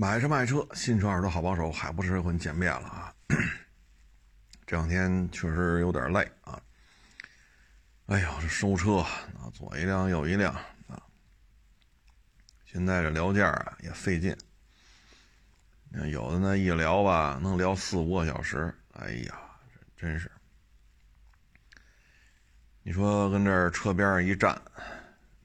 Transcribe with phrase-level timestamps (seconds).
[0.00, 3.14] 买车卖车，新车二手车好帮手，海博士和你见面了啊！
[4.64, 6.58] 这两天确实有点累啊。
[8.06, 10.54] 哎呦，这收车啊，左一辆右一辆
[10.88, 11.02] 啊。
[12.64, 14.34] 现在这聊价啊也费劲，
[16.10, 18.74] 有的呢一聊吧能聊四五个小时。
[18.92, 19.38] 哎呀，
[19.98, 20.32] 真是！
[22.82, 24.52] 你说跟这车边上一站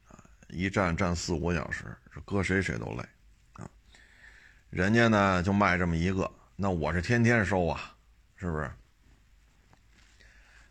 [0.08, 3.04] 啊，一站站四五个小时，这搁谁谁都累。
[4.70, 7.96] 人家呢就卖这么一个，那我是天天收啊，
[8.36, 8.70] 是不是？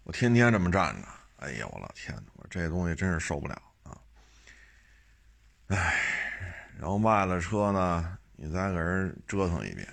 [0.03, 3.97] 我天天这么站着，哎呀，我老天呐，我这东西真是受不了啊！
[5.67, 5.99] 哎，
[6.77, 9.87] 然后卖了车呢，你再给人折腾一遍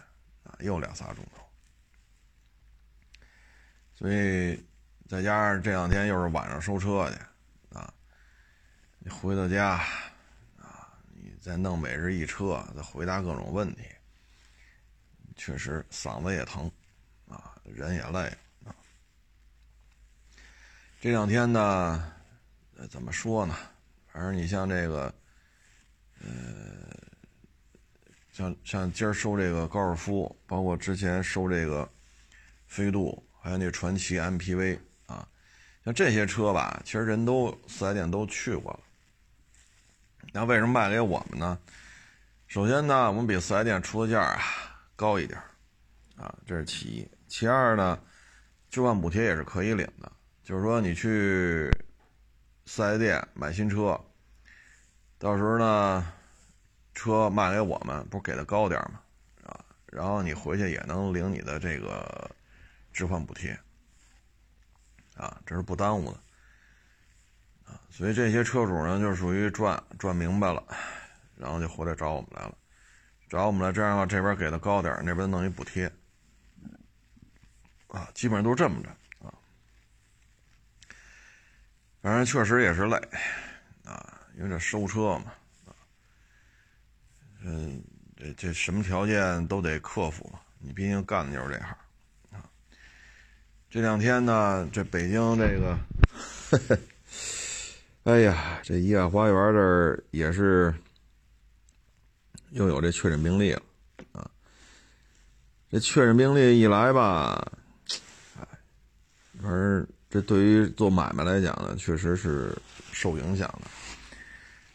[0.44, 1.42] 啊，又两仨钟头。
[3.94, 4.62] 所以
[5.08, 7.16] 再加上这两天又是晚上收车去
[7.78, 7.90] 啊，
[8.98, 9.82] 你回到家，
[11.42, 13.82] 再弄每日一车，再回答各种问题。
[15.34, 16.70] 确实嗓子也疼，
[17.28, 18.32] 啊，人也累
[18.64, 18.70] 啊。
[21.00, 22.12] 这两天呢，
[22.76, 23.56] 呃怎么说呢？
[24.12, 25.12] 反正你像这个，
[26.20, 26.28] 呃，
[28.30, 31.90] 像像今儿收这个高尔夫，包括之前收这个
[32.68, 35.28] 飞度，还有那传祺 MPV 啊，
[35.84, 38.80] 像这些车吧，其实人都四 S 店都去过了。
[40.32, 41.58] 那为什么卖给我们呢？
[42.46, 44.40] 首先呢，我们比四 S 店出的价啊。
[44.94, 45.40] 高一点
[46.16, 47.10] 啊，这是其一。
[47.26, 47.98] 其二呢，
[48.70, 50.12] 置换补贴也是可以领的。
[50.44, 51.68] 就是说，你去
[52.66, 53.98] 四 S 店买新车，
[55.18, 56.12] 到时候呢，
[56.94, 59.00] 车卖给我们，不是给的高点吗？
[59.44, 62.30] 啊，然后你回去也能领你的这个
[62.92, 63.58] 置换补贴，
[65.16, 66.20] 啊，这是不耽误的。
[67.92, 70.64] 所以这些车主呢，就属于赚赚明白了，
[71.36, 72.56] 然后就回来找我们来了。
[73.28, 75.90] 找我们来，这样的话，这边给的高点，那边弄一补贴，
[77.88, 78.88] 啊，基本上都是这么着
[79.26, 79.32] 啊。
[82.02, 82.96] 反正确实也是累，
[83.84, 85.32] 啊，因为这收车嘛，
[85.66, 85.72] 啊，
[87.42, 87.82] 嗯，
[88.16, 91.76] 这这什么条件都得克服嘛，你毕竟干的就是这行，
[92.32, 92.44] 啊。
[93.70, 95.78] 这两天呢，这北京这个，
[98.04, 100.74] 哎呀，这怡爱花园这儿也是。
[102.50, 103.62] 又有这确诊病例了，
[104.12, 104.30] 啊，
[105.70, 107.50] 这确诊病例一来吧，
[108.38, 108.46] 哎，
[109.40, 112.54] 反正这对于做买卖来讲呢，确实是
[112.92, 113.62] 受影响的。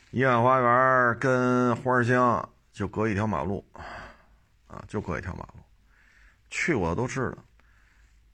[0.09, 3.63] 怡安花园跟花乡就隔一条马路，
[4.65, 5.59] 啊，就隔一条马路，
[6.49, 7.37] 去过的都知道。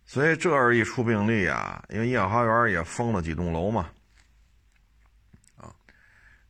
[0.06, 3.90] 所以这儿一出病例啊，因为怡安花园也封了几栋楼嘛，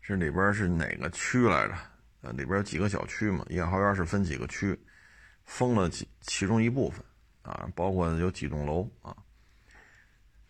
[0.05, 1.73] 这里边是哪个区来着？
[2.21, 3.45] 呃，里边有几个小区嘛？
[3.49, 4.77] 一号院是分几个区，
[5.45, 7.03] 封了几其中一部分
[7.41, 9.15] 啊，包括有几栋楼啊。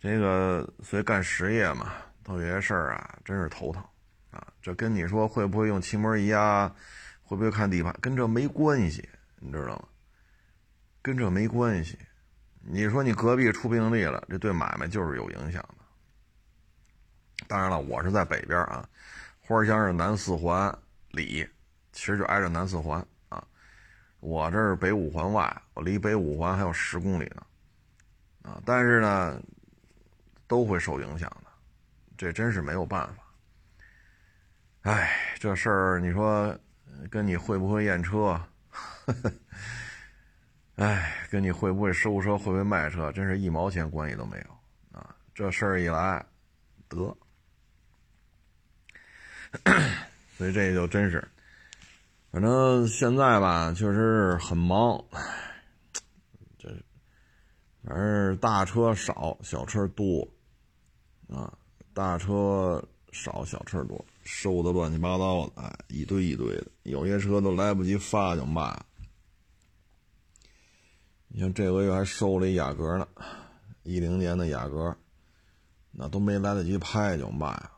[0.00, 1.92] 这个所以干实业嘛，
[2.24, 3.82] 特别事儿啊，真是头疼
[4.30, 4.46] 啊。
[4.60, 6.74] 这跟你说会不会用漆膜仪啊，
[7.22, 9.08] 会不会看地盘，跟这没关系，
[9.40, 9.88] 你知道吗？
[11.00, 11.98] 跟这没关系。
[12.60, 15.74] 你说你隔壁出病例了，这对买卖就是有影响的。
[17.46, 18.88] 当然了，我是在北边啊，
[19.46, 20.76] 花乡是南四环
[21.10, 21.46] 里。
[21.92, 23.46] 其实就挨着南四环啊，
[24.18, 27.46] 我这是北五环外，我离北五环还有十公里呢，
[28.42, 29.40] 啊，但是呢，
[30.48, 31.50] 都会受影响的，
[32.16, 33.22] 这真是没有办法。
[34.90, 36.58] 哎，这事儿你说
[37.08, 38.40] 跟你会不会验车，
[40.74, 45.14] 哎，跟你会不会收车、会不会卖车，真是一毛钱关系都没有啊！
[45.32, 46.26] 这事儿一来，
[46.88, 47.16] 得，
[50.36, 51.26] 所以这就真是。
[52.30, 55.04] 反正现在吧，确实很忙，
[56.58, 56.68] 这
[57.84, 60.26] 反正大车少，小车多，
[61.28, 61.52] 啊，
[61.92, 62.82] 大车
[63.12, 68.84] 少，小车多，收的乱七八糟的，哎，一堆一堆的，有些车都来不及发就卖了。
[71.28, 73.06] 你像这个月还收了一雅阁呢，
[73.84, 74.96] 一零年的雅阁，
[75.92, 77.70] 那都没来得及拍就卖了，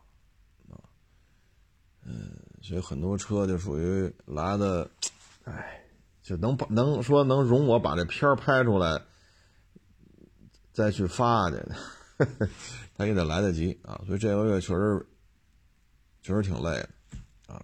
[2.07, 2.33] 嗯。
[2.63, 4.91] 所以很多车就属于来的，
[5.45, 5.81] 哎，
[6.21, 9.01] 就能把能说能容我把这片拍出来，
[10.73, 11.57] 再去发去，
[12.97, 14.01] 他也得来得及啊。
[14.05, 15.07] 所以这个月确实
[16.23, 16.89] 确实挺累的
[17.47, 17.63] 啊。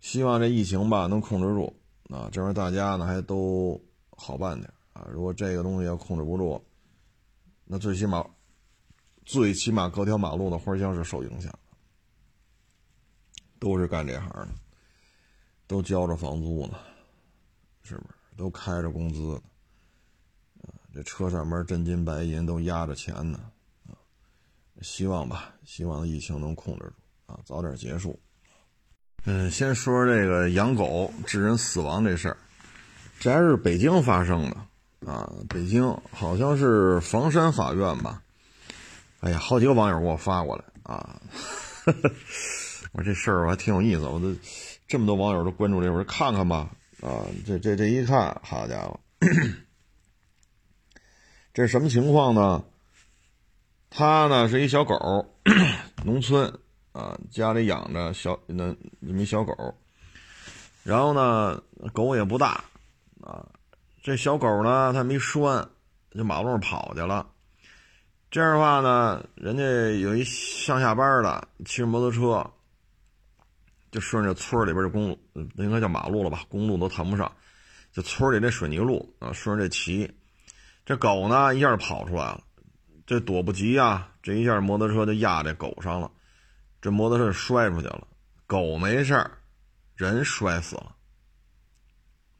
[0.00, 1.72] 希望这疫情吧能控制住
[2.08, 3.80] 啊，这边大家呢还都
[4.16, 5.06] 好办点啊。
[5.12, 6.60] 如果这个东西要控制不住，
[7.64, 8.26] 那最起码
[9.24, 11.56] 最起码隔条马路的花香是受影响。
[13.64, 14.48] 都是干这行的，
[15.66, 16.76] 都交着房租呢，
[17.82, 19.40] 是不是都开着工资
[20.60, 20.68] 啊？
[20.94, 23.40] 这车上面真金白银都压着钱呢
[23.88, 23.96] 啊！
[24.82, 28.20] 希望吧，希望疫情能控制住啊，早点结束。
[29.24, 32.36] 嗯，先说这个养狗致人死亡这事儿，
[33.18, 35.32] 这还是北京发生的啊！
[35.48, 38.22] 北京好像是房山法院吧？
[39.20, 41.18] 哎呀，好几个网友给我发过来啊！
[42.94, 44.34] 我说这事儿我还挺有意思，我都
[44.88, 46.70] 这么多网友都关注这，我说看看吧
[47.02, 47.26] 啊！
[47.44, 48.98] 这这这一看，好家伙，
[51.52, 52.64] 这是什么情况呢？
[53.90, 54.96] 他呢是一小狗，
[56.04, 56.52] 农村。
[56.92, 59.74] 啊，家里养着小那那么一小狗，
[60.84, 61.60] 然后呢，
[61.92, 62.62] 狗也不大，
[63.20, 63.44] 啊，
[64.00, 65.68] 这小狗呢，它没拴，
[66.12, 67.26] 就马路上跑去了。
[68.30, 69.64] 这样的话呢，人家
[69.98, 72.48] 有一上下班的骑着摩托车，
[73.94, 75.18] 就顺着村里边的公路，
[75.54, 76.40] 应该叫马路了吧？
[76.48, 77.30] 公路都谈不上，
[77.92, 80.12] 就村里这水泥路啊，顺着这骑，
[80.84, 82.40] 这狗呢一下跑出来了，
[83.06, 86.10] 这躲不及啊，这一下摩托车就压这狗上了。
[86.82, 88.04] 这摩托车摔出去了，
[88.48, 89.30] 狗没事，
[89.94, 90.96] 人摔死了，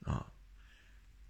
[0.02, 0.26] 啊，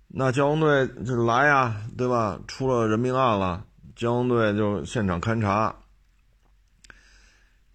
[0.08, 2.40] 那交通队就来呀，对吧？
[2.48, 5.76] 出了人命案了，交通队就现场勘查。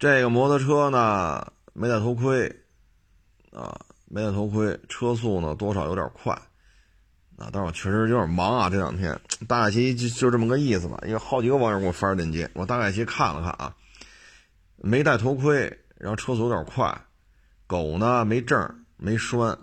[0.00, 2.46] 这个摩托车呢没戴头盔，
[3.52, 3.74] 啊，
[4.04, 6.34] 没戴头盔，车速呢多少有点快，
[7.38, 9.18] 啊，但是我确实有点忙啊，这两天
[9.48, 13.74] 大概其就就这么个意思吧，因为好几个网友给我发链接，我大概其看了看啊。
[14.76, 17.00] 没戴头盔，然后车速有点快，
[17.66, 19.56] 狗呢没证没拴，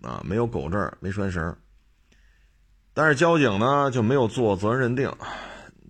[0.00, 1.56] 啊，没有狗证没拴绳。
[2.94, 5.12] 但是交警呢就没有做责任认定，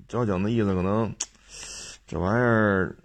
[0.09, 1.15] 交警的意思可能
[2.07, 2.97] 这玩意儿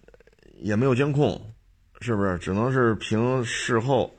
[0.59, 1.53] 也没有监控，
[1.99, 2.37] 是不是？
[2.37, 4.15] 只能是凭事后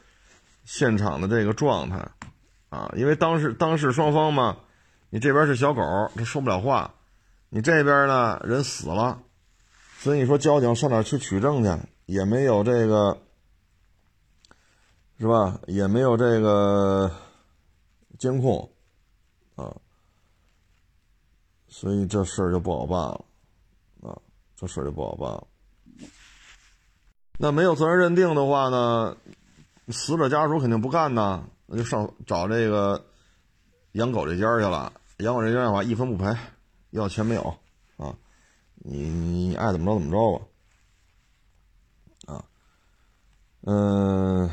[0.64, 2.10] 现场的这个状态，
[2.68, 4.56] 啊，因为当事当事双方嘛，
[5.10, 5.80] 你这边是小狗，
[6.14, 6.94] 它说不了话，
[7.48, 9.22] 你这边呢人死了。
[9.98, 11.70] 所以你说交警上哪去取证去？
[12.06, 13.18] 也没有这个，
[15.18, 15.60] 是吧？
[15.66, 17.10] 也没有这个
[18.18, 18.70] 监控
[19.56, 19.76] 啊，
[21.68, 23.24] 所以这事儿就不好办了
[24.02, 24.16] 啊，
[24.56, 25.46] 这事儿就不好办了。
[27.40, 29.16] 那没有责任认定的话呢，
[29.88, 33.00] 死者家属肯定不干呐，那就上找这个
[33.92, 34.92] 养狗这家去了。
[35.18, 36.36] 养狗这家的话，一分不赔，
[36.90, 37.42] 要钱没有
[37.96, 38.12] 啊。
[38.74, 40.38] 你你爱怎么着怎么着
[42.26, 42.44] 吧，啊，
[43.62, 44.50] 嗯，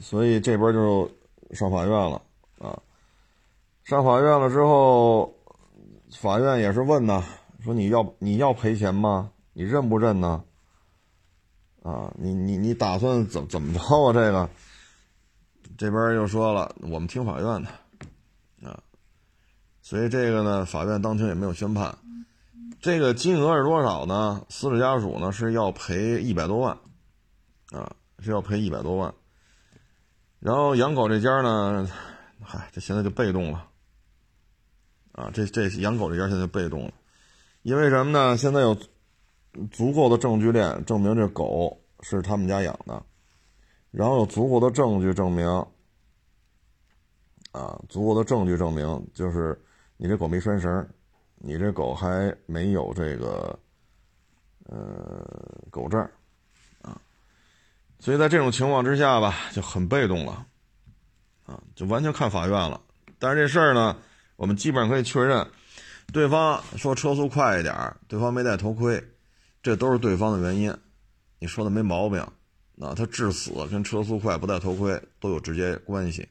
[0.00, 1.10] 所以这边就
[1.50, 2.22] 上法院了
[2.60, 2.80] 啊，
[3.82, 5.34] 上法院了之后，
[6.12, 7.24] 法院也是问呐，
[7.64, 9.32] 说你要你要赔钱吗？
[9.52, 10.44] 你认不认呢？
[11.84, 14.12] 啊，你你你打算怎怎么着啊？
[14.14, 14.48] 这个
[15.76, 17.68] 这边又说了，我们听法院的
[18.66, 18.82] 啊，
[19.82, 21.94] 所以这个呢，法院当庭也没有宣判。
[22.80, 24.46] 这个金额是多少呢？
[24.48, 26.78] 死者家属呢是要赔一百多万，
[27.70, 29.12] 啊，是要赔一百多万。
[30.40, 31.86] 然后养狗这家呢，
[32.42, 33.68] 嗨，这现在就被动了，
[35.12, 36.92] 啊，这这养狗这家现在就被动了，
[37.60, 38.38] 因为什么呢？
[38.38, 38.74] 现在有
[39.70, 43.02] 足够的证据链证明这狗是他们家养的，
[43.90, 45.46] 然后有足够的证据证明，
[47.52, 49.60] 啊，足够的证据证明就是
[49.96, 50.88] 你这狗没拴绳。
[51.46, 53.58] 你这狗还没有这个，
[54.64, 55.22] 呃，
[55.70, 56.00] 狗证
[56.80, 56.98] 啊，
[57.98, 60.46] 所以在这种情况之下吧，就很被动了，
[61.44, 62.80] 啊，就完全看法院了。
[63.18, 63.94] 但是这事儿呢，
[64.36, 65.46] 我们基本上可以确认，
[66.14, 69.04] 对方说车速快一点，对方没戴头盔，
[69.64, 70.72] 这都是对方的原因。
[71.40, 72.24] 你说的没毛病，
[72.76, 76.28] 那他致死跟车速快、不戴头盔都有直接关系。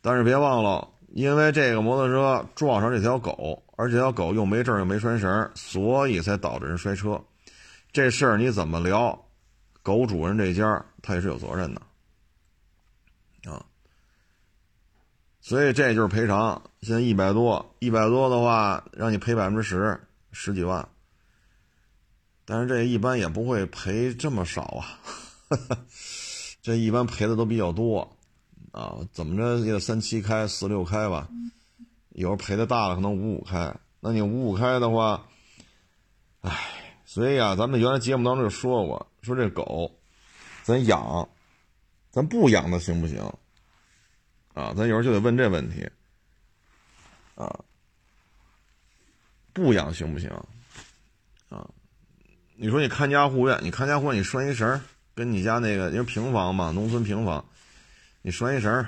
[0.00, 0.88] 但是别忘了。
[1.14, 7.22] 因为这个摩托车撞上这条狗，而这条狗又没证又没拴绳，所以才导致人摔车。
[7.92, 9.22] 这事儿你怎么聊？
[9.82, 11.82] 狗主人这家他也是有责任的
[13.50, 13.62] 啊。
[15.42, 20.00] 所以这就是赔偿，现在一百多，一百多的话让你赔百分之十，
[20.30, 20.88] 十几万。
[22.44, 24.98] 但是这一般也不会赔这么少啊，
[26.62, 28.16] 这一般赔的都比较多。
[28.72, 31.28] 啊，怎么着也得三七开、四六开吧，
[32.08, 33.76] 有时候赔的大了，可能五五开。
[34.00, 35.28] 那你五五开的话，
[36.40, 36.58] 唉，
[37.04, 39.92] 所以啊，咱们原来节目当中就说过，说这狗，
[40.62, 41.28] 咱养，
[42.10, 43.18] 咱不养它行不行？
[44.54, 45.86] 啊，咱有时候就得问这问题，
[47.34, 47.62] 啊，
[49.52, 50.30] 不养行不行？
[52.56, 54.80] 你说你看家护院，你看家护院，你拴一绳，
[55.14, 57.44] 跟你家那个因为平房嘛，农村平房。
[58.22, 58.86] 你拴一绳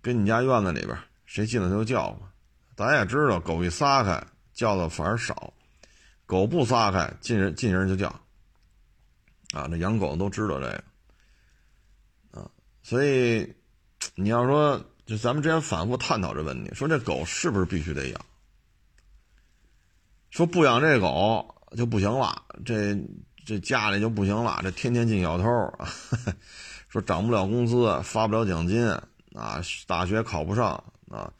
[0.00, 2.28] 跟你家院子里边谁进来就叫嘛。
[2.76, 5.52] 咱也知道，狗一撒开叫的反而少，
[6.24, 8.08] 狗不撒开进人进人就叫。
[9.52, 10.84] 啊，这养狗都知道这个。
[12.30, 12.50] 啊，
[12.82, 13.52] 所以
[14.14, 18.24] 你要说，就咱们之前反复探讨这问题，说这狗是不是必须得养？
[20.30, 22.96] 说不养这狗就不行了，这
[23.44, 25.44] 这家里就不行了，这天天进小偷，
[26.88, 28.86] 说涨不了工资，发不了奖金，
[29.34, 31.32] 啊，大学考不上，啊，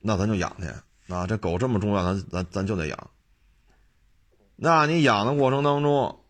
[0.00, 3.10] 那咱就养去，啊，这狗这么重要，咱咱咱就得养。
[4.56, 6.20] 那你养的过程当中，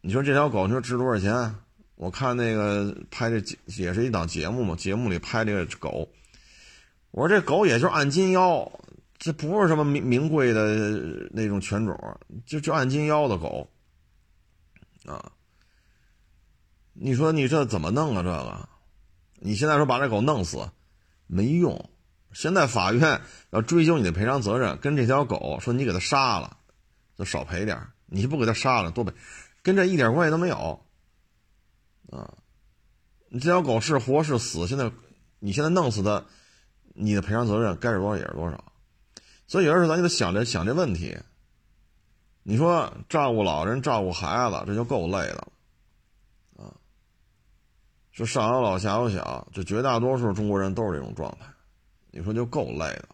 [0.00, 1.54] 你说这条狗你说值多少钱？
[1.96, 6.08] 我看那个拍这也是一档节目嘛，节目里拍这个狗，
[7.10, 8.70] 我说这狗也就按斤要。
[9.22, 11.96] 这不是什么名名贵的那种犬种，
[12.44, 13.70] 就就按斤要的狗，
[15.06, 15.30] 啊！
[16.92, 18.22] 你说你这怎么弄啊？
[18.24, 18.68] 这个，
[19.34, 20.68] 你现在说把这狗弄死，
[21.28, 21.88] 没用。
[22.32, 26.56] 现在法院要追究你的赔偿责任，跟这条狗说你给它杀了，
[27.16, 29.12] 就少赔点你不给它杀了多赔，
[29.62, 30.84] 跟这一点关系都没有。
[32.10, 32.34] 啊，
[33.28, 34.90] 你这条狗是活是死，现在
[35.38, 36.24] 你现在弄死它，
[36.92, 38.71] 你的赔偿责任该是多少也是多少。
[39.52, 41.14] 所以有的时候咱就得想这想这问题。
[42.42, 45.52] 你说照顾老人、照顾孩子，这就够累的了，
[46.56, 46.72] 啊！
[48.12, 51.44] 说上有老下有小，这绝大多数中国人都是这种状态。
[52.10, 53.08] 你说就够累的，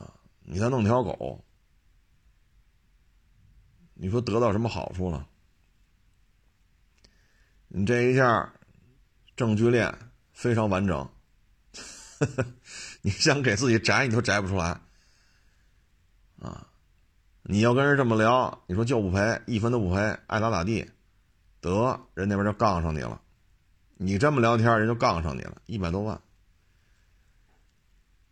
[0.00, 0.10] 啊！
[0.40, 1.44] 你再弄条狗，
[3.92, 5.28] 你说得到什么好处了？
[7.68, 8.50] 你这一下
[9.36, 9.94] 证据链
[10.32, 11.06] 非常完整。
[13.04, 14.80] 你想给自己摘，你都摘不出来，
[16.40, 16.66] 啊！
[17.42, 20.90] 你要跟人这么聊，你说就不赔，一分都不赔，爱咋咋地，
[21.60, 23.20] 得人那边就杠上你了。
[23.98, 26.18] 你这么聊天，人就杠上你了，一百多万。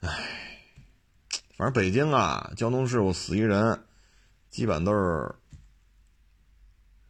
[0.00, 0.08] 唉，
[1.58, 3.84] 反正北京啊，交通事故死一人，
[4.48, 5.34] 基本都是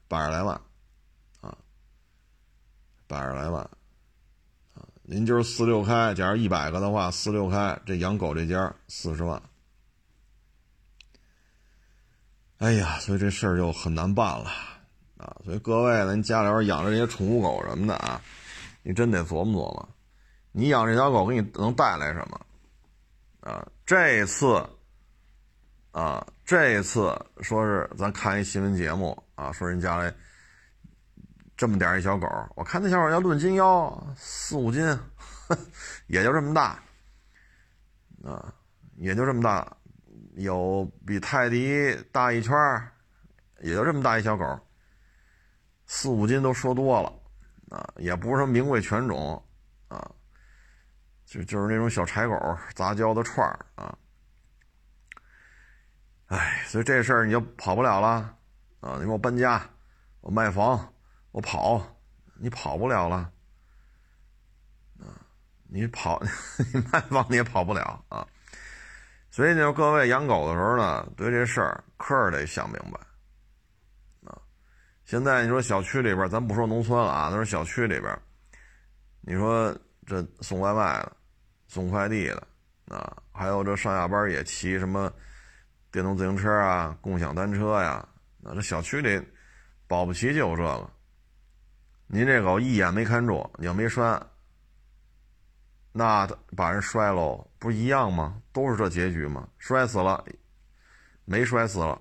[0.09, 0.61] 百十来万，
[1.41, 1.57] 啊，
[3.07, 3.71] 百十来万。
[5.13, 9.43] 您就是四六开，假如一百个的话，四六开，这养狗这家四十万。
[12.57, 14.47] 哎呀，所以这事儿就很难办了
[15.19, 15.37] 啊！
[15.45, 18.23] 所以各位呢，您家里边养着这些宠物狗什么的啊，
[18.83, 19.89] 你真得琢磨琢磨，
[20.51, 22.41] 你养这条狗给你能带来什么
[23.41, 23.69] 啊？
[23.85, 24.67] 这次
[25.91, 30.11] 啊，这次说是咱看一新闻节目啊，说人家里。
[31.63, 32.27] 这么点一小狗，
[32.57, 34.85] 我看那小狗要论斤腰四五斤，
[36.09, 36.83] 也就这么大，
[38.25, 38.53] 啊，
[38.97, 39.77] 也就这么大，
[40.35, 42.53] 有比泰迪大一圈
[43.61, 44.59] 也就这么大一小狗，
[45.87, 47.13] 四五斤都说多了，
[47.71, 49.41] 啊，也不是什么名贵犬种，
[49.87, 50.11] 啊，
[51.25, 53.97] 就就是那种小柴狗杂交的串儿啊，
[56.27, 58.37] 哎，所以这事儿你就跑不了了，
[58.81, 59.65] 啊，你说我搬家，
[60.23, 60.92] 我卖房。
[61.33, 61.83] 我跑，
[62.35, 63.17] 你跑不了了，
[65.01, 65.17] 啊，
[65.67, 66.23] 你跑，
[66.73, 68.27] 你卖房你也跑不了啊。
[69.31, 73.01] 所以呢，各位养狗的时候呢，对这事儿可是得想明白，
[74.31, 74.37] 啊。
[75.07, 78.15] 现在你说小区里边，咱不说农村了啊，都是小区里边，
[79.23, 79.75] 你说
[80.05, 81.17] 这送外卖的、
[81.67, 82.47] 送快递的，
[82.95, 85.11] 啊，还有这上下班也骑什么
[85.91, 88.07] 电动自行车啊、共享单车呀，
[88.39, 89.19] 那这小区里
[89.87, 90.91] 保不齐就有这个。
[92.15, 94.21] 您这狗一眼没看住，你要没拴，
[95.93, 98.39] 那把人摔喽，不一样吗？
[98.53, 99.49] 都是这结局吗？
[99.57, 100.23] 摔死了，
[101.25, 101.99] 没摔死了，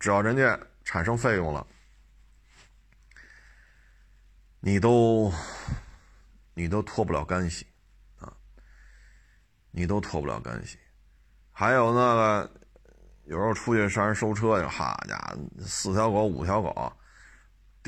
[0.00, 1.66] 只要人家产生费用了，
[4.60, 5.30] 你都
[6.54, 7.66] 你都脱不了干系
[8.20, 8.32] 啊，
[9.70, 10.78] 你都脱不了干系。
[11.52, 12.50] 还有那个，
[13.24, 16.90] 有时候出去上人收车去，好家伙，四条狗五条狗。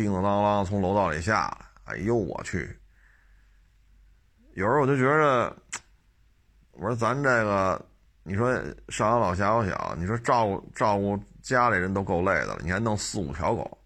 [0.00, 1.46] 叮叮当当从楼道里下
[1.84, 2.74] 来，哎呦我去！
[4.54, 5.56] 有时候我就觉着，
[6.72, 7.86] 我说咱这个，
[8.22, 8.52] 你说
[8.88, 13.78] 上有老下有小，你说照顾照顾家里人都够累的了，你还弄四五条狗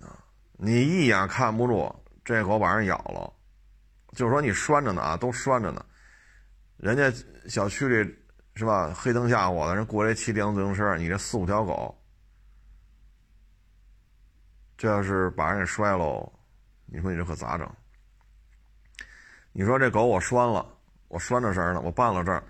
[0.00, 0.16] 啊！
[0.52, 1.94] 你一眼看不住，
[2.24, 3.32] 这狗把人咬了，
[4.12, 5.84] 就说你拴着呢啊，都拴着呢，
[6.78, 7.12] 人家
[7.48, 8.16] 小区里
[8.54, 8.92] 是吧？
[8.94, 11.94] 黑灯瞎火的，人过来骑电动自行车，你这四五条狗。
[14.78, 16.30] 这要是把人给摔喽，
[16.86, 17.66] 你说你这可咋整？
[19.52, 20.66] 你说这狗我拴了，
[21.08, 22.42] 我拴着绳了，我绊了这儿，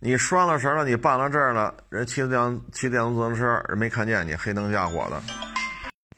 [0.00, 5.22] 你拴了绳了，你绊了这儿了，人骑电骑电动自行车，人没看见你，黑灯瞎火的。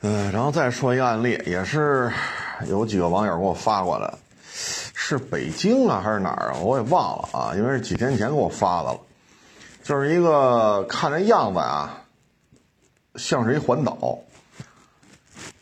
[0.02, 2.12] 嗯，然后再说一个案例，也是
[2.68, 4.14] 有几个网友给我发过来，
[4.52, 6.58] 是北京啊还是哪儿啊？
[6.60, 9.00] 我也忘了啊，因为是几天前给我发的了。
[9.82, 12.02] 就是一个看这样子啊，
[13.16, 14.18] 像是一环岛。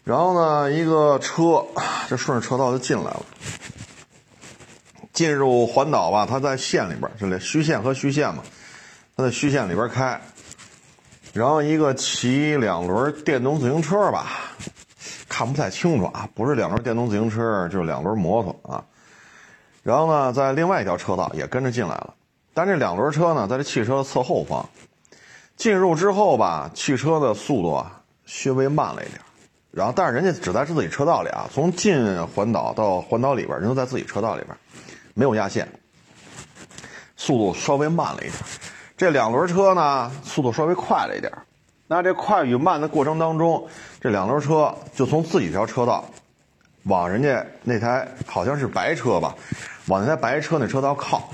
[0.04, 1.64] 然后呢，一个车
[2.08, 3.22] 就顺着车道就进来了。
[5.12, 8.42] 进入环岛吧，它在线里边，就这虚线和虚线嘛，
[9.16, 10.20] 它在虚线里边开。
[11.32, 14.26] 然后一个骑两轮电动自行车吧，
[15.28, 18.84] 看不太清楚啊，不是两轮电动自行车，就是两轮摩托啊。
[19.82, 22.14] 然后呢，在另外一条车道也跟着进来了，
[22.52, 24.68] 但这两轮车呢，在这汽车的侧后方。
[25.56, 29.20] 进入之后吧，汽车的速度啊，稍微慢了一点。
[29.76, 34.56] 然后，但是人家只在自己车道里啊，从进环岛到环岛里边，人都在自己车道里边，
[35.14, 35.68] 没有压线，
[37.16, 38.34] 速度稍微慢了一点。
[38.96, 41.32] 这两轮车呢，速度稍微快了一点。
[41.88, 43.66] 那这快与慢的过程当中，
[44.00, 46.08] 这两轮车就从自己条车道
[46.84, 49.34] 往人家那台好像是白车吧。
[49.88, 51.30] 往那台白车那车道靠，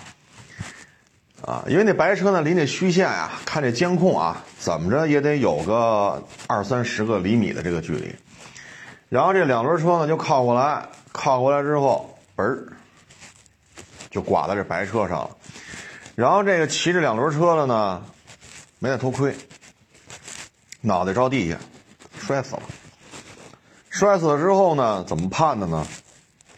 [1.45, 8.15] 啊，因为那白车呢离那虚线呀，看这监控啊，怎么着也得有个二三十个厘米的这个距离。
[9.11, 12.73] 然后这两轮车呢就靠过来，靠过来之后，嘣儿
[14.09, 15.37] 就挂在这白车上了。
[16.15, 18.03] 然后这个骑着两轮车的呢，
[18.79, 19.37] 没戴头盔，
[20.81, 21.59] 脑袋着地下，
[22.21, 22.63] 摔死了。
[23.89, 25.85] 摔死了之后呢，怎么判的呢？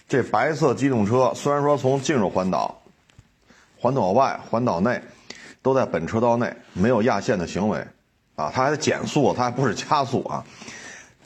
[0.06, 2.82] 这白色机动车虽然说从进入环岛、
[3.80, 5.02] 环岛外、环岛内
[5.62, 7.78] 都在本车道内，没有压线的行为，
[8.37, 10.44] 啊，它还减速，它还不是加速啊，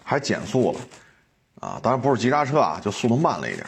[0.04, 0.78] 还减速了，
[1.60, 3.66] 啊，当然不是急刹车啊，就速度慢了一点。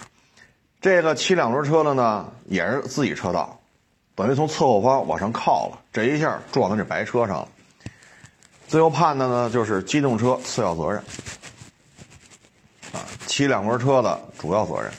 [0.80, 3.58] 这个骑两轮车的呢，也是自己车道，
[4.14, 7.48] 等于从侧后方往上靠了，这一下撞到这白车上了。
[8.68, 10.98] 最后判的呢，就是机动车次要责任，
[12.92, 14.92] 啊，骑两轮车的主要责任。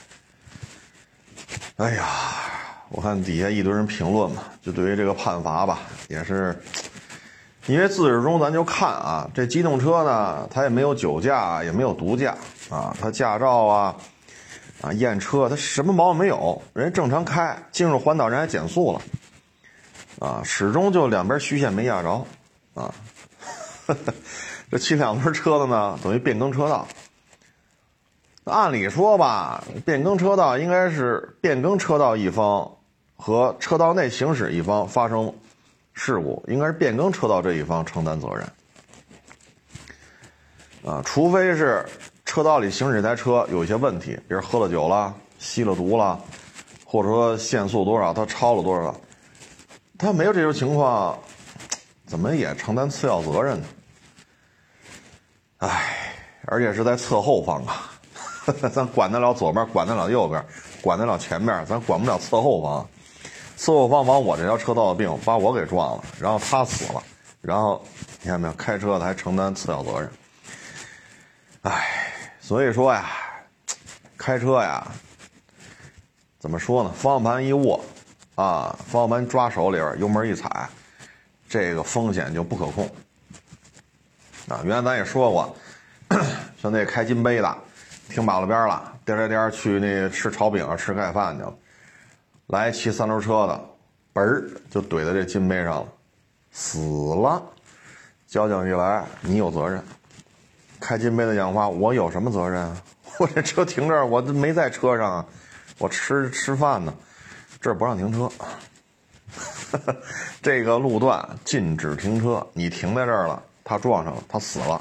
[1.76, 2.06] 哎呀，
[2.90, 6.60] 我看底下一堆人评论嘛，就对于这个判罚吧，也是，
[7.66, 12.36] 因为自始终咱就看啊，这机动车呢，它也没有酒驾，也没有毒驾
[12.70, 13.96] 啊，他驾照啊，
[14.80, 19.02] 啊验车，他什么毛病没有，人家正常开，进入环岛人还减速了，
[20.20, 22.24] 啊，始终就两边虚线没压着，
[22.74, 22.94] 啊，
[24.70, 26.86] 这骑两轮车的呢，等于变更车道。
[28.44, 32.70] 按理说吧，变更车道应该是变更车道一方
[33.16, 35.32] 和车道内行驶一方发生
[35.92, 38.48] 事故，应该是变更车道这一方承担责任。
[40.82, 41.84] 啊，除非是
[42.30, 46.16] 车道里行驶这台车有一些问题，比如喝了酒了、吸了毒了，
[46.84, 48.94] 或者说限速多少他超了多少，
[49.98, 51.18] 他没有这种情况，
[52.06, 53.66] 怎么也承担次要责任呢？
[55.58, 56.14] 唉，
[56.46, 57.90] 而且是在侧后方啊。
[58.72, 60.40] 咱管得了左边，管得了右边，
[60.80, 62.88] 管得了前面，咱管不了侧后方。
[63.56, 67.02] 侧后方往我这条车道的病，把我给撞了，然后他死了，
[67.40, 67.84] 然后
[68.22, 70.08] 你看没有，开车的还承担次要责任。
[71.62, 71.84] 唉，
[72.50, 73.04] 所以说呀，
[74.18, 74.84] 开车呀，
[76.40, 76.90] 怎么说呢？
[76.90, 77.80] 方向盘一握，
[78.34, 80.68] 啊，方向盘抓手里边，油门一踩，
[81.48, 82.90] 这个风险就不可控。
[84.48, 85.56] 啊，原来咱也说过，
[86.60, 87.58] 像那开金杯的。
[88.08, 91.54] 停马路边了，颠颠颠去那吃炒饼，吃盖饭去了。
[92.48, 93.60] 来骑三轮车的，
[94.12, 95.88] 嘣儿就怼在这金杯上了，
[96.50, 96.80] 死
[97.14, 97.40] 了。
[98.26, 99.80] 交警一来，你有责任。
[100.80, 102.82] 开金杯的讲话，我有什么责任啊？
[103.20, 105.26] 我这车停这儿，我都没在车上啊，
[105.78, 106.94] 我吃吃饭呢，
[107.60, 108.30] 这儿不让停车。
[110.42, 114.80] 这个路段禁止停车，你停在这儿了，他撞上了，他死了，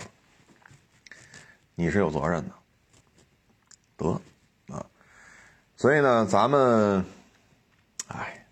[1.75, 2.55] 你是有责任的。
[3.97, 4.21] 得，
[4.73, 4.85] 啊，
[5.75, 7.05] 所以呢，咱们，
[8.07, 8.47] 哎，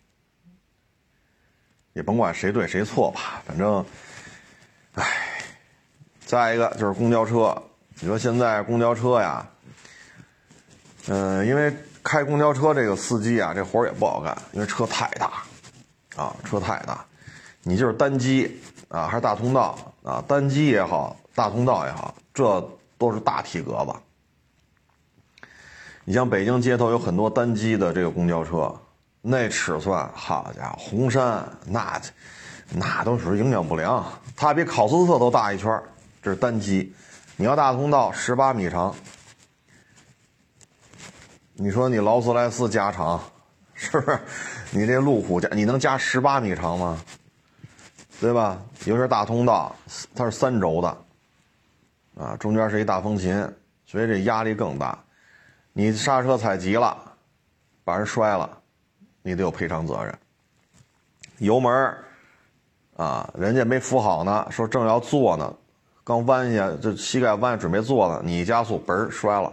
[1.93, 3.83] 也甭管谁对谁错吧，反正，
[6.27, 7.55] 再一个就是公交车，
[8.01, 9.47] 你说现在公交车呀，
[11.07, 15.31] 嗯，因为开公交车这个司机啊，这活也不好干，因为车太大，
[16.21, 17.05] 啊，车太大，
[17.63, 18.59] 你就是单机
[18.89, 22.61] 啊，还是大通道啊，单机也好，大通道也好，这
[22.97, 23.93] 都是大体格子。
[26.03, 28.75] 你像北京街头有很多单机的这个公交车，
[29.21, 32.01] 那尺寸，好家伙，红山那
[32.73, 35.81] 那都属于营养不良，它比考斯特都大一圈
[36.27, 36.93] 是单机。
[37.35, 38.95] 你要大通道十八米长，
[41.53, 43.23] 你说你劳斯莱斯加长，
[43.73, 44.19] 是不是？
[44.71, 47.01] 你这路虎加，你能加十八米长吗？
[48.19, 48.59] 对吧？
[48.85, 49.75] 尤其是大通道，
[50.15, 50.97] 它是三轴的，
[52.15, 53.35] 啊，中间是一大风琴，
[53.85, 54.97] 所以这压力更大。
[55.73, 56.97] 你刹车踩急了，
[57.83, 58.59] 把人摔了，
[59.21, 60.17] 你得有赔偿责任。
[61.37, 61.95] 油门
[62.95, 65.53] 啊，人家没扶好呢，说正要坐呢，
[66.07, 69.51] 刚弯下，这膝盖弯准备坐呢，你加速，嘣儿摔了，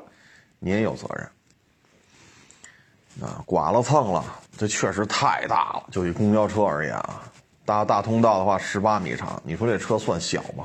[0.60, 3.28] 你也有责任。
[3.28, 4.24] 啊，剐了蹭了，
[4.56, 5.82] 这确实太大了。
[5.90, 7.24] 就以公交车而言啊，
[7.64, 10.64] 大大通道的话十八米长，你说这车算小吗？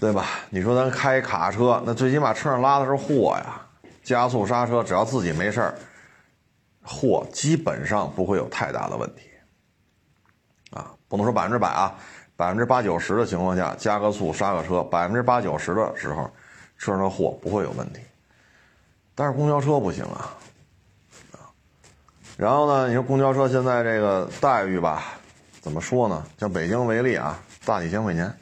[0.00, 0.26] 对吧？
[0.50, 3.64] 你说咱开卡车，那最起码车上拉的是货呀，
[4.02, 5.78] 加速刹车，只要自己没事儿，
[6.82, 9.30] 货基本上不会有太大的问题。
[10.72, 11.94] 啊，不能说百分之百啊，
[12.40, 16.24] 百分之八九十的情况下，加个速刹个车，百分之八九十的时候，
[16.78, 18.00] 车上的货不会有问题。
[19.14, 20.32] 但是公交车不行啊，
[22.38, 25.18] 然后呢，你说公交车现在这个待遇吧，
[25.60, 26.24] 怎么说呢？
[26.38, 28.34] 像北京为例啊，大几千块钱，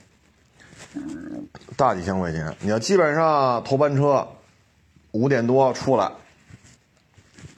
[1.77, 4.25] 大几千块钱，你要基本上头班车
[5.11, 6.09] 五点多出来，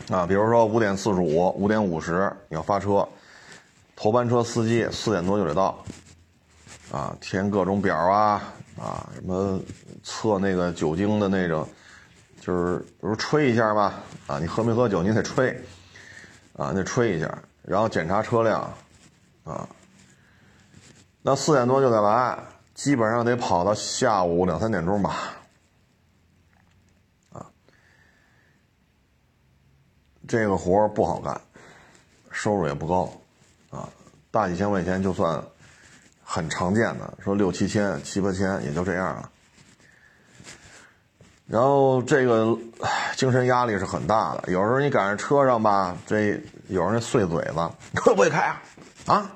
[0.08, 3.06] 啊，比如说五点四十五、五点五十你要发车，
[3.94, 5.84] 头班车司机四点多就得到，
[6.90, 8.42] 啊，填各种表啊，
[8.78, 9.60] 啊，什么
[10.02, 11.68] 测那个酒精的那种。
[12.40, 15.02] 就是比如吹一下吧，啊，你喝没喝酒？
[15.02, 15.54] 你得吹，
[16.56, 18.62] 啊，得吹一下，然后检查车辆，
[19.44, 19.68] 啊，
[21.20, 22.38] 那四点多就得来，
[22.74, 25.16] 基本上得跑到下午两三点钟吧，
[27.30, 27.44] 啊，
[30.26, 31.38] 这个活不好干，
[32.30, 33.12] 收入也不高，
[33.68, 33.86] 啊，
[34.30, 35.44] 大几千块钱就算
[36.32, 39.28] 很常见的，说六七千、七八千也就这样了。
[41.48, 42.56] 然后这个
[43.16, 48.62] 精神压力是很大的，有时候你赶上车上吧，这有人碎嘴子，会不会开啊？
[49.06, 49.32] 啊，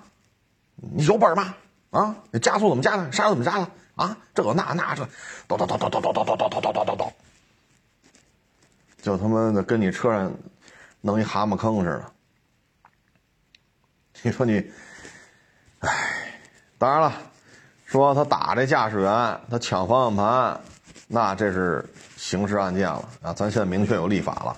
[0.76, 1.56] 你有本吗？
[1.90, 3.10] 啊，你加速怎么加的？
[3.10, 3.68] 刹车怎么刹的？
[3.96, 5.02] 啊，这个那那这，
[5.48, 7.12] 叨叨叨叨叨叨叨叨叨叨叨叨叨，
[9.02, 10.32] 就他妈的跟你车上
[11.00, 12.12] 弄一蛤蟆坑似的。
[14.22, 14.70] 你说你，
[15.80, 16.23] 唉，
[16.78, 17.12] 当然了，
[17.86, 20.60] 说他打这驾驶员，他抢方向盘，
[21.08, 21.84] 那这是。
[22.16, 23.34] 刑事案件了啊！
[23.34, 24.56] 咱现在明确有立法了，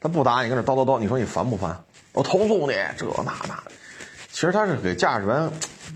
[0.00, 1.80] 他不打你，跟这叨叨叨，你说你烦不烦？
[2.10, 3.70] 我投诉你，这那那的。
[4.32, 5.48] 其实他是给驾驶员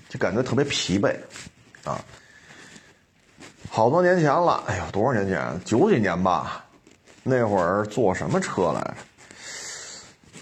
[0.08, 1.16] 就感觉特别疲惫
[1.82, 1.98] 啊。
[3.68, 5.60] 好多年前了，哎呦，多少年前？
[5.64, 6.64] 九几年吧。
[7.24, 8.94] 那会儿坐什么车来着？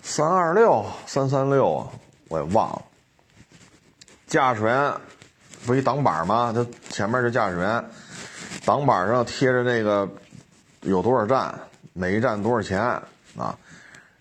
[0.02, 1.88] 三二六、三三六啊，
[2.28, 2.82] 我也忘了。
[4.32, 4.90] 驾驶员
[5.66, 6.50] 不一挡板吗？
[6.54, 7.84] 他前面是驾驶员，
[8.64, 10.08] 挡板上贴着那个。
[10.80, 11.54] 有多少站？
[11.92, 13.54] 每一站多少钱啊？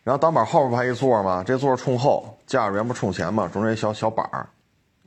[0.03, 1.41] 然后挡板后边不还一座吗？
[1.47, 3.49] 这座冲后，驾驶员不冲前吗？
[3.53, 4.49] 中间一小小板儿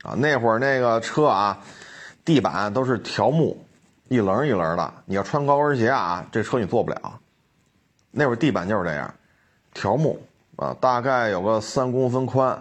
[0.01, 0.15] 啊。
[0.17, 1.59] 那会儿那个车啊，
[2.25, 3.63] 地板都是条木，
[4.07, 4.91] 一棱一棱的。
[5.05, 7.19] 你要穿高跟鞋啊，这车你坐不了。
[8.09, 9.13] 那会儿地板就是这样，
[9.71, 10.19] 条木
[10.55, 12.59] 啊，大概有个三公分宽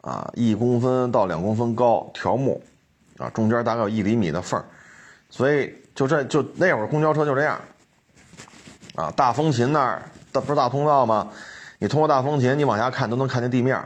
[0.00, 2.62] 啊，一公分到两公分高，条木
[3.18, 4.64] 啊，中间大概有一厘米的缝儿
[5.28, 7.60] 所以就这就那会儿公交车就这样。
[8.96, 11.28] 啊，大风琴那儿，不是大通道吗？
[11.78, 13.82] 你通过大风琴，你往下看都能看见地面。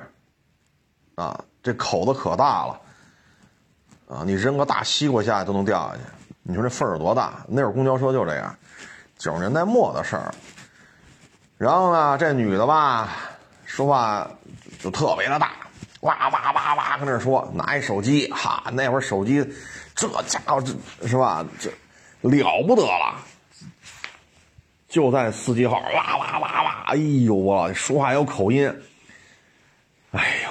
[1.15, 2.81] 啊，这口子可大了。
[4.09, 6.01] 啊，你扔个大西瓜下去都能掉下去。
[6.43, 7.45] 你说这缝儿有多大？
[7.47, 8.57] 那会儿公交车就这样，
[9.19, 10.35] 九十年代末的事儿。
[11.57, 13.11] 然后呢，这女的吧，
[13.65, 14.29] 说话
[14.81, 15.53] 就特别的大，
[16.05, 19.43] 哇哇哇哇跟那说，拿一手机，哈，那会儿手机，
[19.95, 21.45] 这家伙这是吧？
[21.59, 21.71] 这
[22.21, 23.17] 了不得了。
[24.87, 26.85] 就在司机号，哇哇哇哇！
[26.89, 28.71] 哎呦，我说话有口音。
[30.13, 30.51] 哎呦，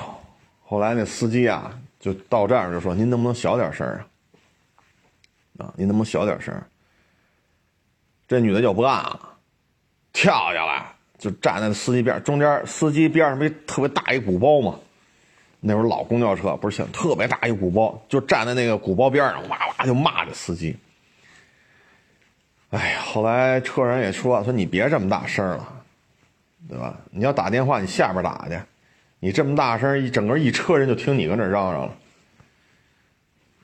[0.66, 4.06] 后来那司机啊，就到这就说：“您能不能小点声啊？
[5.60, 6.52] 啊，您能不能小点声？”
[8.28, 9.20] 这女的就不干了，
[10.12, 10.84] 跳下来
[11.20, 14.80] 就站在司机边中间，司机边上不特别大一鼓包吗？
[15.66, 20.76] 那会儿老公交车不是现特别大一鼓包，就站在那个鼓包边上，哇哇就骂这司机。
[22.72, 25.84] 哎呀，后来车人也说说你别这么大声了，
[26.68, 26.98] 对吧？
[27.12, 28.60] 你要打电话，你下边打去，
[29.20, 31.98] 你这么大声，一整个一车人就听你搁那嚷嚷了，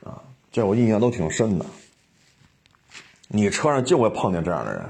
[0.06, 1.66] 啊，这我印象都挺深的。
[3.28, 4.90] 你车上就会碰见这样的人，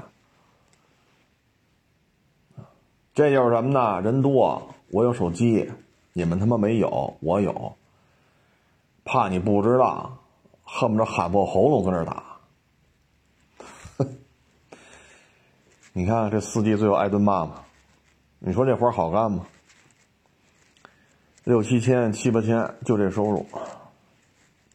[3.14, 4.00] 这就是什么呢？
[4.00, 5.68] 人多，我有手机，
[6.12, 7.76] 你们他妈没有，我有，
[9.04, 10.18] 怕你不知道，
[10.64, 12.24] 恨不得喊破喉咙搁那打。
[15.92, 17.64] 你看这司机最后挨顿骂嘛？
[18.38, 19.46] 你说这活好干吗？
[21.44, 23.46] 六七千、七八千，就这收入，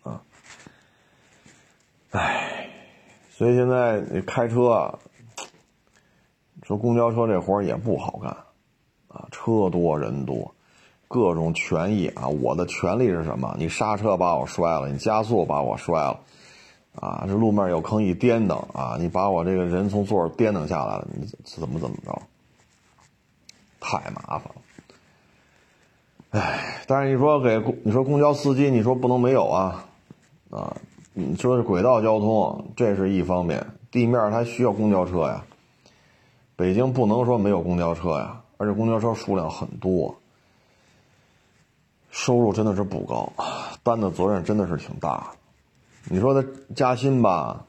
[0.04, 0.22] 啊，
[2.12, 2.70] 唉，
[3.30, 4.98] 所以现在你开车，
[6.64, 8.32] 说公交车这活也不好干，
[9.10, 10.55] 啊，车多人多，
[11.08, 13.56] 各种权益啊，我的权利是什么？
[13.58, 16.20] 你刹车把我摔了，你加速把我摔了，
[16.96, 22.22] 啊，这路面有坑一颠蹬啊，你把我这个人从座上颠蹬下来了，你怎么怎么着？
[23.80, 24.56] 太麻烦了。
[26.32, 29.86] 哎，但是你说给，你说公交司机，你说不能没有啊，
[30.50, 30.76] 啊，
[31.14, 35.46] 你说是轨道交通，这是一方面，地面它需要公交车呀。
[36.58, 40.16] 北京不能说没有公交车呀，而且公交车数量很多，
[42.16, 43.30] 收入真的是不高，
[43.84, 45.32] 担的责任真的是挺大。
[46.06, 47.66] 你说他加薪吧，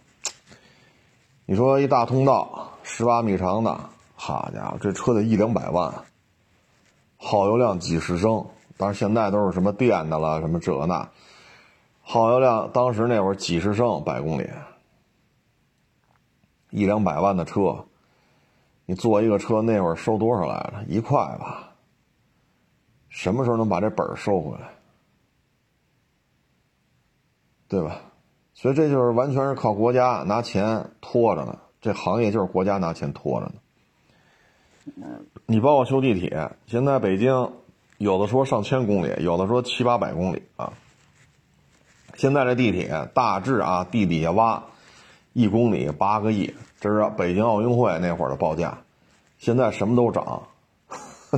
[1.47, 3.77] 你说一大通道十八米长的，
[4.15, 5.93] 好家伙，这车得一两百万，
[7.17, 11.09] 耗油量几十升，但是现在都是什么电的了，什么这那，
[12.01, 14.49] 耗油量当时那会儿几十升百公里，
[16.71, 17.85] 一两百万的车。
[18.85, 20.85] 你坐一个车那会儿收多少来着？
[20.87, 21.66] 一块吧。
[23.17, 24.69] 什么时候能把这本儿收回来？
[27.67, 28.03] 对吧？
[28.53, 31.59] 所以这就是完全是靠国家拿钱拖着呢。
[31.81, 33.55] 这行业就是国家拿钱拖着呢。
[35.47, 37.53] 你包括修地铁，现在北京
[37.97, 40.75] 有的说上千公里，有的说七八百公里啊。
[42.17, 44.63] 现在这地铁大致啊，地底下挖
[45.33, 46.55] 一公里八个亿。
[46.81, 48.83] 这是北京奥运会那会儿的报价，
[49.39, 50.43] 现在什么都涨，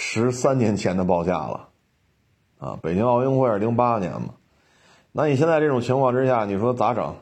[0.00, 1.68] 十三年前的报价了，
[2.58, 4.34] 啊，北京奥运会是零八年嘛，
[5.10, 7.16] 那你现在这种情况之下，你说咋整？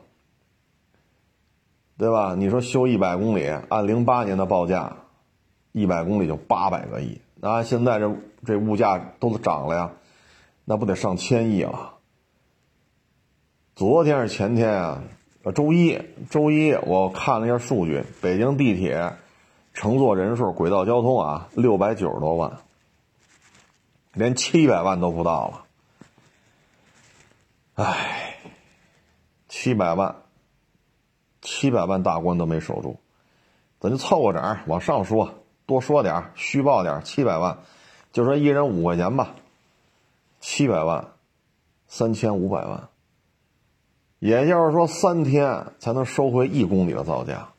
[1.97, 2.35] 对吧？
[2.37, 4.97] 你说修一百公里，按零八年的报价，
[5.71, 9.91] 一百公里就八百个亿，那现在这这物价都涨了呀，
[10.63, 11.95] 那不得上千亿了？
[13.75, 15.01] 昨天是前天啊。
[15.43, 15.97] 呃周一，
[16.29, 19.13] 周一我看了一下数据，北京地铁
[19.73, 22.59] 乘坐人数、轨道交通啊，六百九十多万，
[24.17, 25.63] 连七百万都不到了。
[27.75, 28.39] 唉，
[29.47, 30.15] 七百万，
[31.41, 32.99] 七百万大关都没守住，
[33.79, 35.35] 咱就凑个整往上说，
[35.67, 37.59] 多说点虚报点七百万，
[38.11, 39.35] 就说一人五块钱吧，
[40.39, 41.11] 七百万，
[41.87, 42.89] 三千五百万。
[44.17, 47.49] 也就是说，三天才能收回一公里的造价，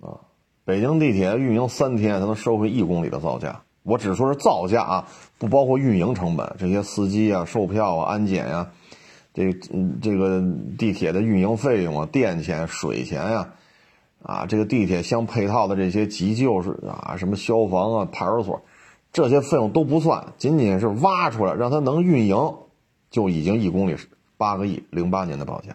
[0.00, 0.18] 啊，
[0.64, 3.62] 北京地铁运营三天才能收回一公里的造价。
[3.90, 8.70] 我只说是造价啊，不包括运营成本，这些司机啊、售票啊、安检呀，
[9.34, 9.52] 这
[10.00, 10.40] 这个
[10.78, 13.48] 地铁的运营费用啊、电钱、水钱呀，
[14.22, 18.62] 啊，这个地铁相配套的这些急救是啊，什么消防啊、派出所，
[19.12, 22.54] 这些费用都不算，仅仅是挖出来让它能运营，
[23.10, 23.96] 就已经一公里
[24.36, 25.74] 八个亿，零八年的报价，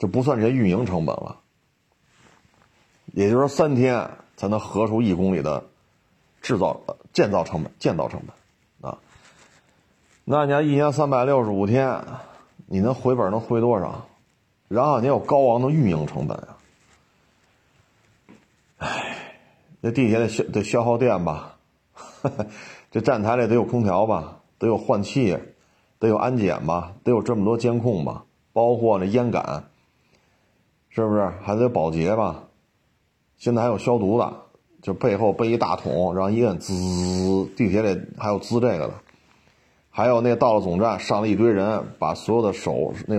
[0.00, 1.36] 就不算这些运营成本了。
[3.12, 5.62] 也就是说，三天才能合出一公里的
[6.44, 6.78] 制造、
[7.14, 8.98] 建造成本、建造成本啊。
[10.24, 12.04] 那你要一年三百六十五天，
[12.66, 14.06] 你能回本能回多少？
[14.68, 16.58] 然后你有高昂的运营成本啊。
[18.76, 19.40] 唉，
[19.82, 21.56] 这地铁得消得消耗电吧？
[22.92, 24.40] 这站台里得有空调吧？
[24.58, 25.38] 得有换气。
[26.00, 29.64] 得有安检吧，得有这么多监控吧，包括那烟感，
[30.90, 32.44] 是不是还得保洁吧？
[33.38, 34.43] 现在还有消毒的，
[34.84, 36.74] 就背后背一大桶，然后一摁滋，
[37.56, 38.92] 地铁里还有滋这个的，
[39.88, 43.18] 还有那到了总站上了一堆人，把所有的手那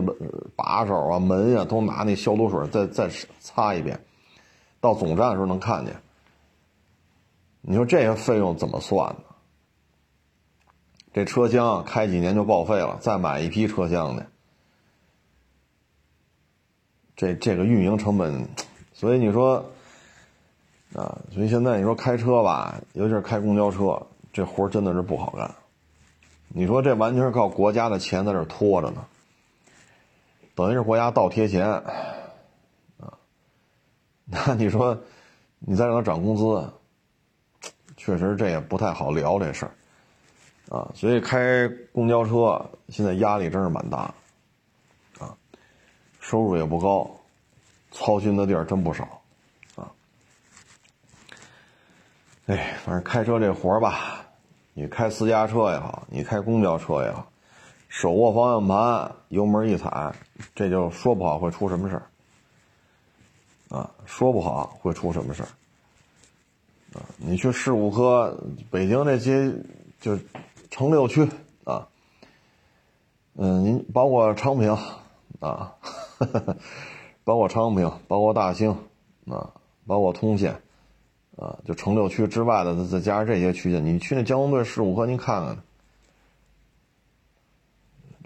[0.56, 4.00] 把手啊门呀都拿那消毒水再再擦一遍，
[4.80, 5.96] 到总站的时候能看见。
[7.62, 9.24] 你说这些费用怎么算呢？
[11.14, 14.28] 这车厢开几年就报废了，再买一批车厢的，
[17.16, 18.48] 这这个运营成本，
[18.94, 19.66] 所以你说，
[20.96, 25.54] 啊，所以现在你说开车吧，尤其是开公交车，这活真的是不好干。
[26.48, 29.06] 你说这完全是靠国家的钱在这拖着呢，
[30.56, 31.84] 等于是国家倒贴钱，啊，
[34.26, 34.98] 那你说
[35.60, 36.70] 你再让他涨工资，
[37.98, 39.72] 确实这也不太好聊这事儿。
[40.70, 44.12] 啊，所以开公交车现在压力真是蛮大，
[45.20, 45.36] 啊，
[46.20, 47.08] 收入也不高，
[47.92, 49.22] 操心的地儿真不少，
[49.76, 49.92] 啊，
[52.48, 54.26] 哎，反正开车这活儿吧，
[54.74, 57.28] 你开私家车也好，你开公交车也好，
[57.88, 60.14] 手握方向盘，油门一踩，
[60.54, 61.96] 这就说不好会出什么事
[63.70, 65.50] 儿，啊，说不好会出什么事儿，
[67.00, 68.38] 啊，你去事故科，
[68.70, 69.54] 北京那些
[70.00, 70.18] 就。
[70.72, 71.26] 城六区
[71.64, 71.88] 啊，
[73.36, 74.76] 嗯，您包括昌平
[75.40, 75.74] 啊，
[77.24, 78.72] 包括昌平，包括大兴
[79.30, 79.54] 啊，
[79.88, 80.62] 包括通县，
[81.38, 85.58] 啊，就城六区之外的，再加上这些区间，你去那交通队事务科，您看看，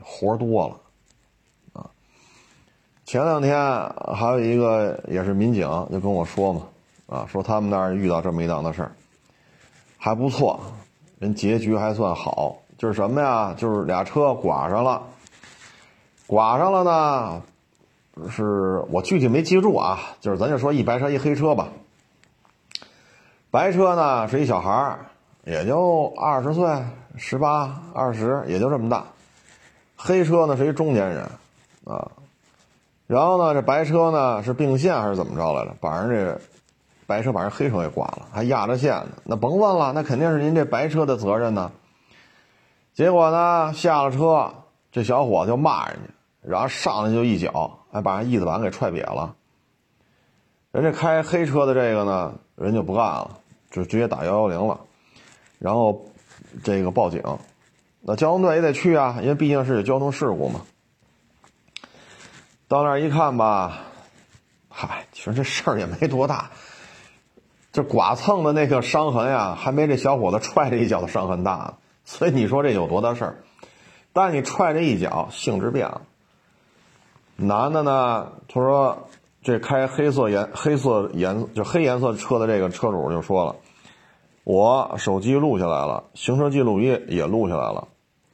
[0.04, 0.80] 活多了，
[1.74, 1.90] 啊。
[3.06, 3.58] 前两天
[4.16, 6.62] 还有一个也是民警就跟我说嘛，
[7.08, 8.92] 啊，说他们那儿遇到这么一档子事儿，
[9.98, 10.60] 还不错，
[11.18, 13.56] 人结局还算好，就是什么呀？
[13.58, 15.02] 就是俩车剐上了，
[16.28, 17.44] 剐上了呢。
[18.30, 21.70] 是我具体没记住啊，就是咱就说一白车一黑车吧。
[23.52, 25.00] 白车呢是一小孩儿，
[25.44, 26.84] 也就二十岁，
[27.18, 29.04] 十八二十，也就这么大。
[29.98, 31.24] 黑车呢是一中年人，
[31.84, 32.12] 啊，
[33.08, 35.76] 然后呢这白车呢是并线还是怎么着来着？
[35.82, 36.40] 把人这
[37.08, 39.10] 白车把人黑车给刮了，还压着线呢。
[39.24, 41.72] 那甭问了，那肯定是您这白车的责任呢。
[42.94, 44.54] 结果呢下了车，
[44.92, 46.14] 这小伙子就骂人家。
[46.42, 49.36] 然后上来就一脚，还把人翼子板给踹瘪了。
[50.72, 53.38] 人家开黑车的这个呢，人就不干了，
[53.72, 54.80] 就直接打幺幺零了，
[55.58, 56.06] 然后
[56.64, 57.24] 这个报警。
[58.02, 60.62] 那交通队也得去啊，因为毕竟是有交通事故嘛。
[62.68, 63.80] 到那儿一看吧，
[64.70, 66.52] 嗨，其实这事儿也没多大，
[67.74, 71.74] 这剐蹭的那个伤痕呀，还没这小伙子踹这一脚的伤痕大呢。
[72.06, 73.44] 所以你说这有多大事儿？
[74.14, 76.02] 但你踹这一脚，性质变了。
[77.36, 78.34] 男的呢？
[78.48, 79.09] 他说
[79.42, 83.56] ：“这开黑色颜黑色颜就黑颜色车的这个车主就说了，
[84.44, 87.88] 我手机录下来了，行车记录仪也录下来了，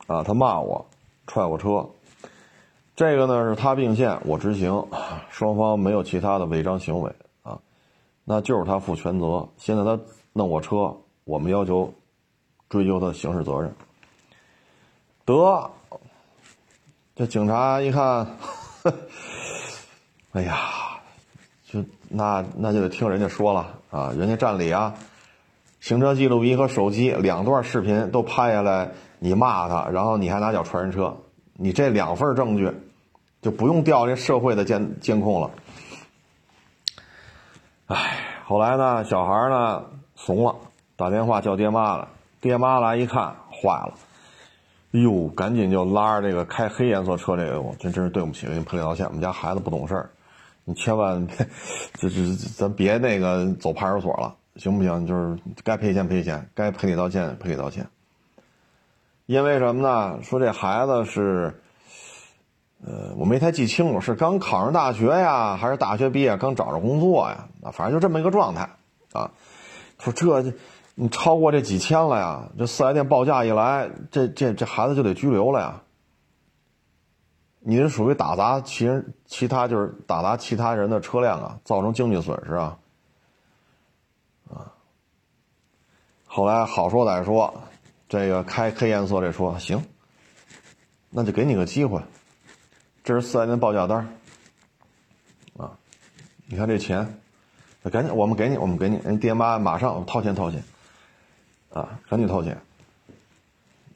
[0.08, 0.84] 啊，他骂我，
[1.28, 1.88] 踹我车，
[2.96, 4.84] 这个呢是他并线，我直行，
[5.30, 7.12] 双方没有其他的违章行为
[7.44, 7.60] 啊，
[8.24, 9.48] 那就是他负全责。
[9.58, 10.00] 现在他
[10.34, 11.94] 弄我车，我们要求
[12.68, 13.72] 追究他的刑事责任。
[15.24, 15.70] 得，
[17.15, 18.28] 这警察一看。
[20.36, 20.58] ”哎呀，
[22.15, 24.93] 那那就得听人家说了啊，人家站里啊，
[25.82, 31.17] 行车记录仪和手机两段视频都拍下来，你骂他，然后你还拿脚踹人车，
[31.54, 32.71] 你这两份证据
[33.41, 35.51] 就不用调这社会的监监控了。
[37.88, 39.84] 哎，后来呢，小孩呢
[40.15, 40.56] 怂了，
[40.95, 42.08] 打电话叫爹妈了，
[42.39, 43.93] 爹妈来一看，坏了。
[44.91, 49.06] 哟，赶紧就拉着这个开黑颜色车这个，我真真是对不起，给你赔礼道歉。
[49.08, 50.10] 我们家孩子不懂事儿，
[50.65, 51.47] 你千万别，
[51.97, 55.08] 就是咱别那个走派出所了，行不行？
[55.08, 57.88] 就是该赔钱赔钱，该赔礼道歉赔礼道歉。
[59.25, 60.19] 因为什么呢？
[60.21, 61.62] 说这孩子是，
[62.86, 67.47] 呃，我没太记清楚，是刚考上大学呀，还是大学毕业刚找着工作呀？
[67.63, 68.69] 啊，反正就这么一个状态
[69.13, 69.32] 啊。
[69.99, 70.54] 说这。
[70.97, 72.47] 你超过这几千了呀？
[72.58, 75.82] 这四 S 店报价一来，这这这孩子就得拘留了呀。
[77.67, 82.78] 你是属于打砸其人其他就是打砸其他人的车辆啊，造成经济损失啊。
[84.47, 84.71] 啊。
[86.28, 87.51] 后来好说歹说，
[88.08, 89.84] 这个开黑颜色这说行，
[91.10, 91.99] 那就给你个机会。
[93.04, 93.97] 这是四 S 店报价单
[95.58, 95.71] 啊，
[96.45, 97.19] 你看这钱，
[97.91, 100.63] 赶紧我们给你，我们给你，人爹妈马上掏钱掏钱。
[101.73, 102.54] 啊，赶紧掏钱，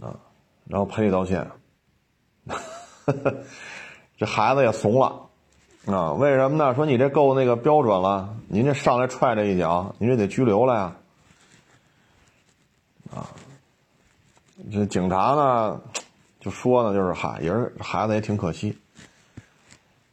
[0.02, 0.18] 啊，
[0.66, 1.48] 然后赔礼道歉，
[4.18, 5.30] 这孩子也怂了，
[5.86, 6.74] 啊，为什么呢？
[6.76, 10.96] 说你这够那个标准了，您这上来踹这一脚，您这得拘留了呀，
[13.16, 13.28] 啊，
[14.72, 15.82] 这警察呢
[16.40, 18.78] 就说呢，就是嗨，也是孩子也挺可惜，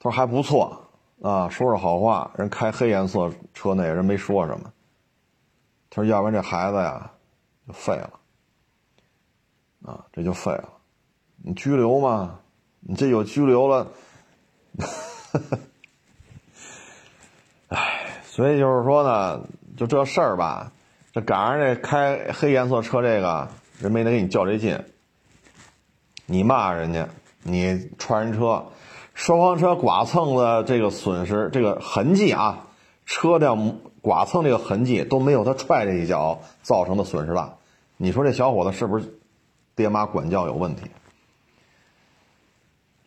[0.00, 0.80] 他说还不错，
[1.22, 4.72] 啊，说说好话，人开黑颜色车那人没说什么，
[5.90, 7.10] 他说要不然这孩子呀。
[7.66, 8.12] 就废了，
[9.86, 10.68] 啊，这就废了。
[11.42, 12.38] 你拘留嘛？
[12.88, 13.88] 你这有拘留了，
[17.68, 19.40] 哎，所以就是说呢，
[19.76, 20.70] 就这事儿吧，
[21.12, 23.48] 这赶上这开黑颜色车这个
[23.80, 24.80] 人没得给你较这劲，
[26.26, 27.08] 你骂人家，
[27.42, 28.66] 你踹人车，
[29.14, 32.66] 双方车剐蹭的这个损失，这个痕迹啊，
[33.04, 33.76] 车辆。
[34.02, 37.56] 剐蹭这个痕迹都没有他踹这一脚造成的损失大，
[37.96, 39.18] 你说这小伙子是不是
[39.74, 40.82] 爹妈管教有问题？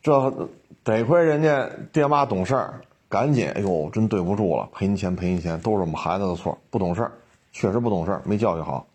[0.02, 0.50] 这
[0.84, 7.12] 得亏人家爹妈懂事儿，赶紧，哎呦，真对不住了，赔你钱赔你钱，都是我们孩子的错，不懂事儿，
[7.52, 8.86] 确实不懂事儿，没教育好，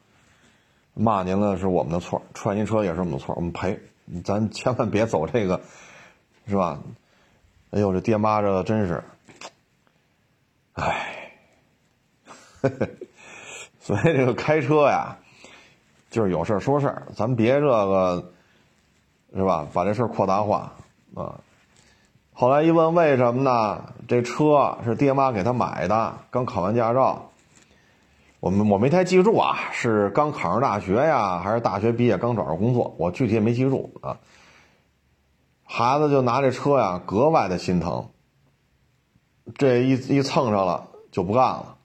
[0.95, 3.79] 骂您了是我们的错，踹您车也是我们的错，我们赔，
[4.25, 5.61] 咱千万别走这个，
[6.47, 6.81] 是吧？
[7.71, 9.03] 哎呦，这爹妈这真是，
[10.73, 11.11] 唉。
[13.79, 15.19] 所以这个开车呀，
[16.11, 18.33] 就是有事儿说事儿，咱别这个，
[19.37, 19.67] 是吧？
[19.75, 20.73] 把这事儿扩大化
[21.15, 21.41] 啊！
[22.33, 23.95] 后来一问为什么呢？
[24.09, 27.31] 这车是爹妈给他买的，刚考完驾照。
[28.41, 32.95] 我们我没太记住啊，是刚考上大学呀，还是大学毕业刚找着工作？
[32.99, 34.19] 我具体也没记住啊。
[35.63, 38.11] 孩子就拿这车呀，格外的心疼。
[39.57, 41.77] 这一一蹭上了就不干了，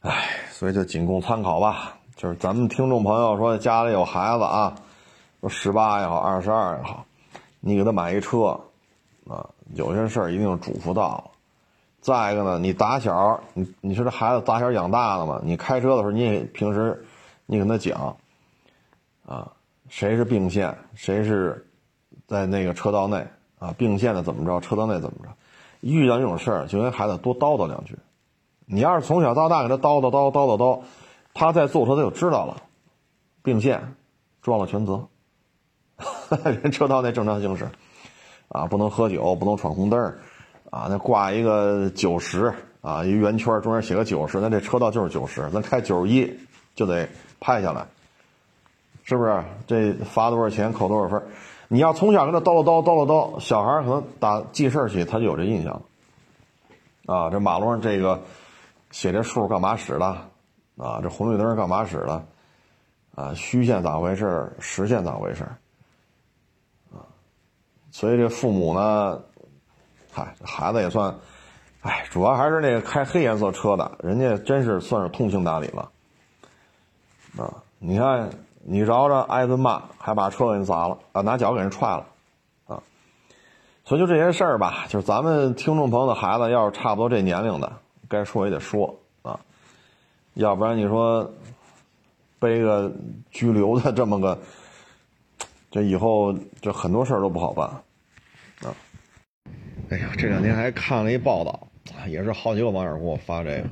[0.00, 1.94] 哎，所以就仅供参考吧。
[2.16, 4.74] 就是咱们听众朋友说家里有孩子啊，
[5.46, 7.06] 说十八也好，二十二也好，
[7.60, 8.58] 你给他买一车，
[9.28, 11.24] 啊，有些事儿一定是嘱咐到了。
[12.00, 17.04] 再一个呢，你打小你你说这孩子打小养大了嘛，你开车的时候你也平时
[17.46, 18.16] 你跟他讲，
[19.24, 19.52] 啊，
[19.88, 21.64] 谁是并线，谁是
[22.26, 23.24] 在那个车道内
[23.60, 25.28] 啊，并线的怎么着，车道内怎么着，
[25.80, 27.96] 遇到这种事儿就跟孩子多叨叨两句。
[28.64, 30.80] 你要是从小到大给他叨叨叨叨叨叨。
[31.38, 32.62] 他在坐车他就知道了，
[33.42, 33.94] 并线，
[34.40, 35.06] 撞了全责。
[36.62, 37.68] 人车道内正常行驶，
[38.48, 40.00] 啊，不能喝酒，不能闯红灯
[40.70, 46.38] 啊，那挂一个九十啊，一圆圈中间写个九十，那这车道就是九十，咱开九十一
[46.74, 47.08] 就得
[47.40, 47.86] 拍下来，
[49.04, 49.42] 是不是？
[49.66, 51.22] 这罚多少钱，扣多少分？
[51.68, 55.80] 你要从小跟他叨叨叨叨叨叨，小孩可能打记事起他就有这印象，
[57.06, 58.20] 啊，这马路上这个
[58.90, 60.06] 写这数干嘛使的？
[60.76, 62.24] 啊，这红绿灯干嘛使的？
[63.14, 64.52] 啊，虚线咋回事？
[64.60, 65.46] 实线咋回事？
[67.96, 69.18] 所以这父母呢，
[70.12, 71.14] 嗨，孩子也算，
[71.80, 75.90] 哎，主要还是那个开黑颜色车的，人家真是算是通情达理了。
[77.38, 78.28] 啊，你看
[78.62, 82.06] 你饶着挨顿骂，还把车给人砸了，啊，拿脚给人踹了，
[82.66, 82.82] 啊，
[83.86, 87.72] 所以就这些事儿吧，就是咱们听众朋友的孩子，要是差不多这年龄的，
[88.10, 89.40] 该说也得说啊。
[90.34, 91.26] 要不然你说
[92.38, 92.92] 背个
[93.30, 94.38] 拘留的这么个，
[95.70, 97.70] 这以后这很多事儿都不好办！
[99.90, 101.68] 哎呀，这两天还看了一报道，
[102.08, 103.68] 也是好几个网友给我发这个。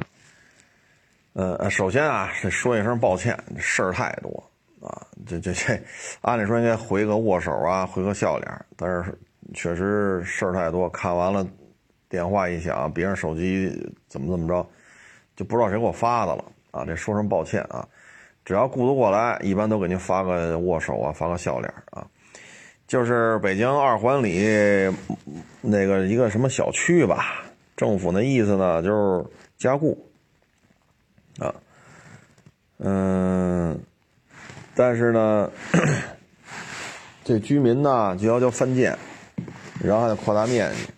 [1.33, 4.51] 呃，首先啊，得说一声抱歉，事儿太多
[4.81, 5.05] 啊！
[5.27, 5.83] 这这这，
[6.21, 9.19] 按理说应该回个握手啊，回个笑脸，但是
[9.53, 10.89] 确实事儿太多。
[10.91, 11.45] 看完了，
[12.09, 13.69] 电话一响，别人手机
[14.07, 14.65] 怎么怎么着，
[15.35, 16.45] 就不知道谁给我发的了。
[16.71, 17.85] 啊，这说声抱歉啊，
[18.45, 22.07] 只要顾得过来，一般都给您发个握手啊，发个笑脸啊。
[22.87, 24.95] 就是北京二环里
[25.61, 27.45] 那个一个什么小区吧，
[27.77, 29.25] 政府那意思呢，就是
[29.57, 29.99] 加固
[31.39, 31.55] 啊，
[32.79, 33.81] 嗯，
[34.75, 35.51] 但是呢，
[37.25, 38.97] 这居民呢就要求翻建，
[39.83, 40.93] 然后还得扩大面积，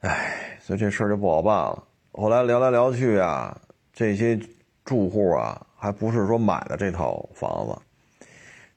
[0.00, 1.82] 哎，所以这事儿就不好办了。
[2.12, 3.60] 后来聊来聊去啊。
[3.98, 4.38] 这些
[4.84, 8.26] 住户啊，还不是说买的这套房子，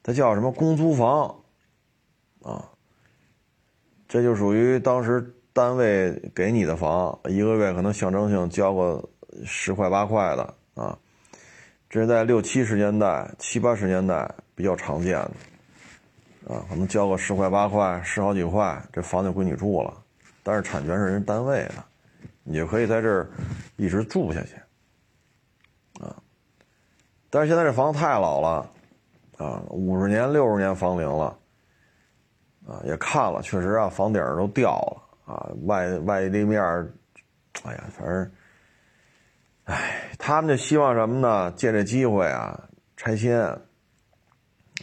[0.02, 1.36] 它叫什么公租房
[2.44, 2.64] 啊？
[4.08, 9.08] 这就属于当时单位给你的房，一个月可能象征性交个
[9.46, 10.98] 十块八块的啊。
[11.90, 19.94] 这是在六七十年代、七八十年代比较常见的啊，可能交个十块八块、十好几块，这房就归你住了，
[20.44, 21.84] 但是产权是人单位的，
[22.44, 23.30] 你就可以在这儿
[23.76, 24.56] 一直住下去。
[26.04, 26.16] 啊，
[27.30, 28.72] 但是现在这房子太老了，
[29.38, 31.38] 啊，五十年、六十年房龄了，
[32.70, 34.70] 啊，也看了，确实啊，房顶都掉
[35.26, 36.62] 了，啊，外外立面，
[37.64, 38.32] 哎呀，反正，
[39.66, 41.52] 哎，他们就希望什么呢？
[41.54, 43.42] 借这机会啊，拆迁，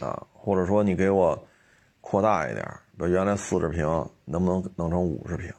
[0.01, 1.47] 啊，或者说你给我
[2.01, 2.67] 扩大一点，
[2.97, 3.85] 把原来四十平
[4.25, 5.53] 能不能弄成五十平？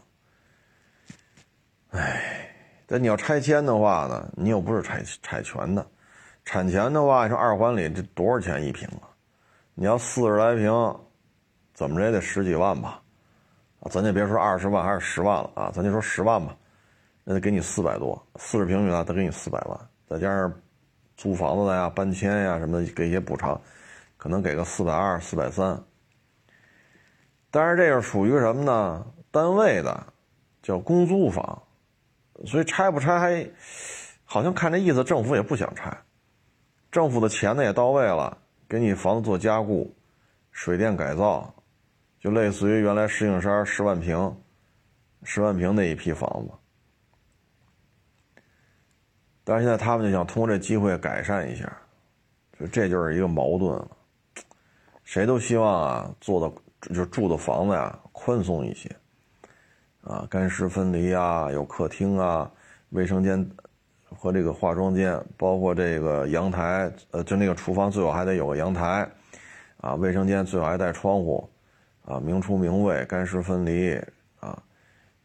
[1.90, 2.44] 哎。
[2.90, 5.86] 但你要拆迁的话呢，你又不是产产权的，
[6.46, 9.12] 产权的话，你说二环里这多少钱一平啊？
[9.74, 10.72] 你要四十来平，
[11.78, 13.00] 怎么着也得十几万吧？
[13.78, 16.56] 啊，咱就别说二十万还是十万了啊，咱就说十万吧，
[17.22, 20.52] 那得给你四百多，四十平米啊，得给你四百万，再加上
[21.16, 23.60] 租房子的呀、搬迁呀什么的，给一些补偿，
[24.16, 25.80] 可能给个四百二、四百三。
[27.48, 29.06] 但是这个属于什么呢？
[29.30, 30.04] 单位的，
[30.60, 31.62] 叫公租房。
[32.44, 33.48] 所以拆不拆还，
[34.24, 35.96] 好像看这意思，政府也不想拆，
[36.90, 38.36] 政府的钱呢也到位了，
[38.68, 39.94] 给你房子做加固、
[40.50, 41.54] 水电改造，
[42.20, 44.36] 就类似于原来石景山十万平、
[45.22, 46.52] 十万平那一批房子。
[49.44, 51.70] 但是现在他们就想通过这机会改善一下，
[52.58, 53.88] 就这就是一个矛盾了。
[55.04, 58.94] 谁都希望啊，做的就住的房子呀宽松一些。
[60.02, 62.50] 啊，干湿分离啊，有客厅啊，
[62.90, 63.46] 卫生间
[64.04, 69.06] 和这个化妆间，包括这个阳台，呃，就那个厨房最好还得有个阳台，
[69.78, 71.48] 啊，卫生间最好还带窗户，
[72.08, 73.94] 啊，明厨明卫，干湿分离
[74.40, 74.62] 啊，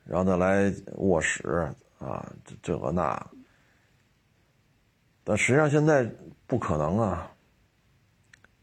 [0.03, 3.25] 然后再来卧室啊，这这个那，
[5.23, 6.05] 但实际上现在
[6.45, 7.31] 不可能啊，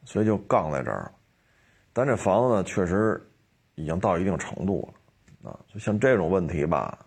[0.04, 1.12] 所以就杠在这儿了。
[1.94, 3.26] 但这房子呢，确实
[3.74, 4.86] 已经到一定程度
[5.42, 6.98] 了啊，就像这种问题吧，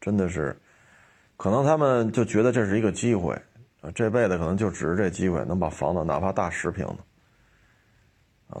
[0.00, 0.56] 真的是，
[1.36, 3.34] 可能他们就觉得这是一个机会
[3.80, 6.98] 啊，这辈子可能就只是这机会能把房子哪怕大十平的。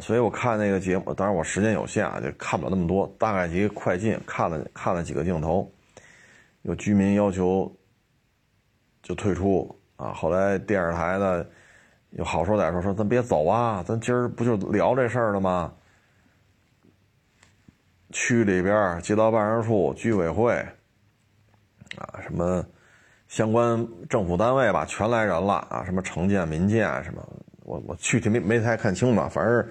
[0.00, 3.06] 所以我看那个节目，当然我时间有限啊，就看不了那么多。
[3.18, 5.70] 大概其快进看了看了几个镜头，
[6.62, 7.70] 有居民要求
[9.02, 10.12] 就退出啊。
[10.12, 11.46] 后来电视台的
[12.10, 15.72] 有好说歹说说咱别走啊，咱今儿不就聊这事儿了吗？
[18.10, 20.54] 区里边街道办事处、居委会
[21.96, 22.64] 啊，什么
[23.28, 27.26] 相关政府单位吧，全来人了啊，什么城建、民建什么。
[27.64, 29.68] 我我具体没没太看清吧，反正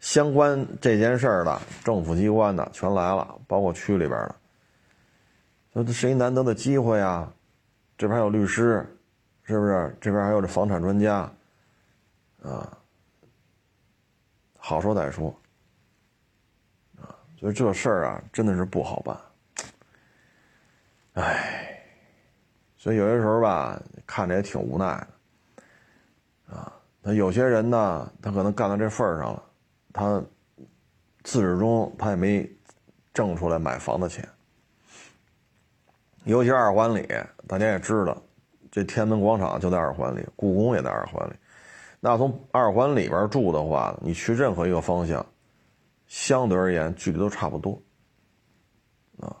[0.00, 4.34] 相关这件事儿的政府机关的全来了，包括区里边的。
[5.72, 7.32] 那这是一难得的机会啊！
[7.96, 8.84] 这边还有律师，
[9.44, 9.96] 是不是？
[10.00, 11.30] 这边还有这房产专家，
[12.42, 12.76] 啊，
[14.58, 15.28] 好说歹说，
[16.98, 19.16] 啊，所以这事儿啊，真的是不好办。
[21.12, 21.78] 唉，
[22.76, 25.08] 所以有些时候吧，看着也挺无奈的，
[27.02, 29.42] 那有些人呢，他可能干到这份儿上了，
[29.90, 30.22] 他
[31.22, 32.46] 自始终他也没
[33.14, 34.28] 挣出来买房的钱。
[36.24, 37.08] 尤其二环里，
[37.48, 38.14] 大家也知道，
[38.70, 41.32] 这天安门广场就在二环里，故宫也在二环里。
[42.00, 45.24] 那从二环里边住的话，你去任何一个方向，
[46.06, 47.80] 相对而言距离都差不多
[49.20, 49.34] 啊。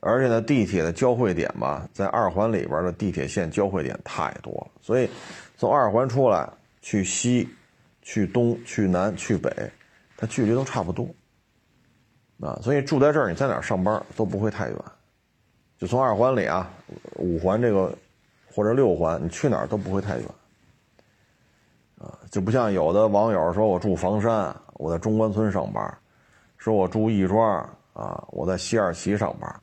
[0.00, 5.10] 而且呢，地铁的交汇点吧，在二环里边的地铁线交汇点太多了，所以
[5.56, 6.48] 从二环出来。
[6.82, 7.48] 去西，
[8.02, 9.50] 去东，去南，去北，
[10.16, 11.08] 它距离都差不多，
[12.40, 14.78] 啊，所以住在这儿，你在哪儿上班都不会太远，
[15.78, 16.68] 就从二环里啊，
[17.16, 17.96] 五环这个
[18.52, 20.26] 或者六环，你去哪儿都不会太远，
[21.98, 25.98] 啊，就不像有的网友说我住房山，我在中关村上班，
[26.58, 27.58] 说我住亦庄
[27.92, 29.60] 啊，我在西二旗上班，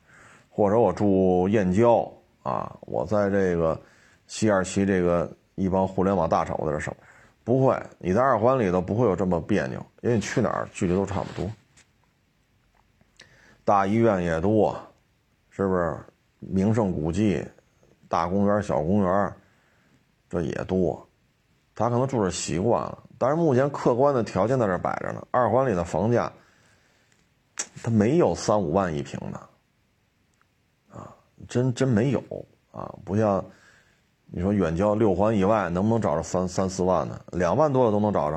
[0.48, 2.10] 或者我住燕郊
[2.42, 3.78] 啊，我在这个
[4.26, 7.09] 西二旗这个一帮互联网大厂我在这上班。
[7.44, 11.50] 不会，你在二环里头不会有这么别扭，因为你去哪儿距离都差不多。
[13.64, 14.80] 大医院也多，
[15.50, 15.98] 是不是？
[16.38, 17.44] 名胜古迹、
[18.08, 19.36] 大公园、小公园，
[20.28, 21.06] 这也多。
[21.74, 25.26] 他可能住着习惯了，但是目前客观的条件在这摆着呢。
[25.30, 26.32] 二环里的房价，
[27.82, 29.38] 它没有三五万一平的，
[30.98, 31.14] 啊，
[31.46, 32.20] 真真没有
[32.70, 33.44] 啊，不像。
[34.32, 37.20] 你说远郊六环以外能不能找着三三四万呢？
[37.32, 38.36] 两万多的都能找着，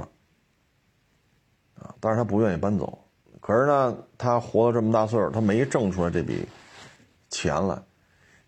[1.76, 1.94] 啊！
[2.00, 2.98] 但是他不愿意搬走。
[3.40, 6.48] 可是呢，他活了这么大岁数，他没挣出来这笔
[7.30, 7.80] 钱来。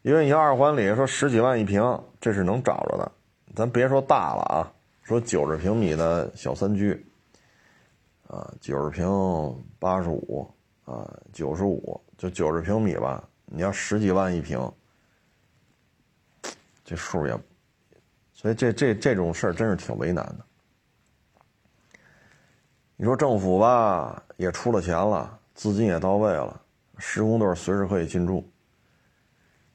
[0.01, 1.83] 因为你二环里说十几万一平，
[2.19, 3.11] 这是能找着的。
[3.55, 4.71] 咱别说大了啊，
[5.03, 7.05] 说九十平米的小三居，
[8.27, 9.07] 啊，九十平
[9.77, 10.51] 八十五，
[10.85, 14.59] 啊，九十五就九十平米吧，你要十几万一平。
[16.85, 17.37] 这数也，
[18.31, 20.45] 所以这这这种事儿真是挺为难的。
[22.95, 26.61] 你说政府吧，也出了钱了，资金也到位了，
[26.99, 28.47] 施工队随时可以进驻。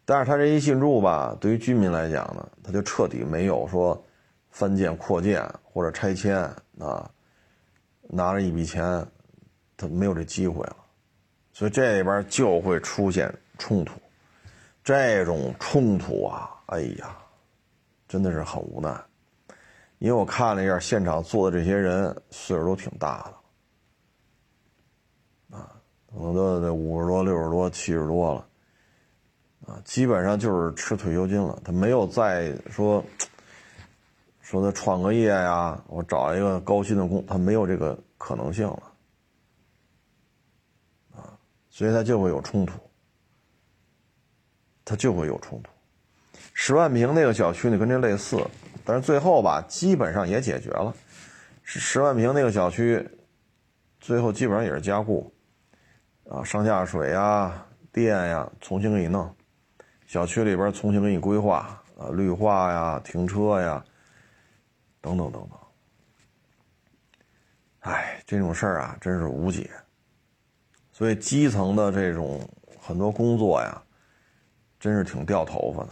[0.04, 4.02] 但是他这一进驻吧，对于居民来讲呢，他就彻底没有说
[4.50, 6.38] 翻建、扩建或者拆迁
[6.78, 7.10] 啊，
[8.02, 9.06] 拿着一笔钱，
[9.76, 10.76] 他没有这机会了，
[11.52, 14.00] 所以这里边就会出现冲突。
[14.82, 16.50] 这种冲突啊。
[16.66, 17.16] 哎呀，
[18.06, 18.96] 真的是很无奈，
[19.98, 23.28] 因为我看了一下现场坐的这些人，岁数都挺大
[25.50, 25.74] 的，啊，
[26.12, 28.46] 可能都得五十多、六十多、七十多了，
[29.66, 31.60] 啊，基本上就是吃退休金了。
[31.64, 33.04] 他没有再说
[34.40, 38.92] 说他创个业呀，我找一个高薪的工，他没有这个可能性了，
[41.16, 41.36] 啊，
[41.68, 42.78] 所以他就会有冲突，
[44.90, 45.70] 他就会有冲突。
[46.52, 48.44] 十万平那个小区呢，跟这类似，
[48.84, 50.92] 但是最后吧，基本上也解决了。
[51.62, 53.08] 十万平那个小区，
[54.00, 55.32] 最后基本上也是加固，
[56.28, 59.32] 啊，上下水呀、电呀，重新给你弄，
[60.08, 63.84] 小区里边重新给你规划，啊，绿化呀、停车呀，
[65.00, 65.50] 等等等等。
[67.92, 69.70] 哎，这种事儿啊，真是无解。
[70.90, 72.40] 所以基层的这种
[72.80, 73.80] 很多工作呀，
[74.80, 75.90] 真是挺掉头发的。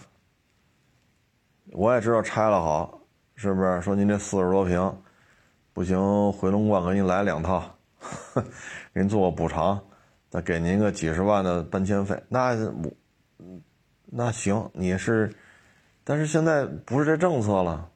[1.72, 2.98] 我也知道拆了好，
[3.34, 3.80] 是不是？
[3.82, 5.02] 说您这四十多平，
[5.74, 7.62] 不行，回龙观给您来两套，
[8.94, 9.78] 给您做个补偿，
[10.30, 12.90] 再给您个几十万的搬迁费，那我，
[14.06, 15.30] 那行，你是，
[16.04, 17.90] 但是现在不是这政策了，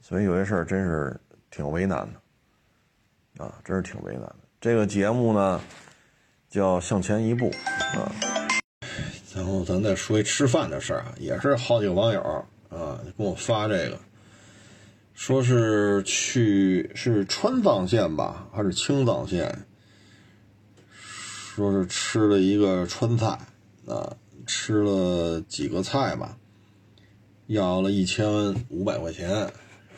[0.00, 1.14] 所以有些事儿真是
[1.50, 2.08] 挺为难
[3.36, 4.36] 的，啊，真是挺为难的。
[4.58, 5.60] 这个节目呢，
[6.48, 7.50] 叫向前一步
[7.94, 8.37] 啊。
[9.38, 12.20] 然后咱再说一吃饭的事儿啊，也是好几个网友
[12.68, 13.96] 啊给我发这个，
[15.14, 19.64] 说是去是川藏线吧，还是青藏线？
[20.90, 23.38] 说是吃了一个川菜
[23.86, 26.36] 啊，吃了几个菜吧，
[27.46, 29.28] 要了一千五百块钱，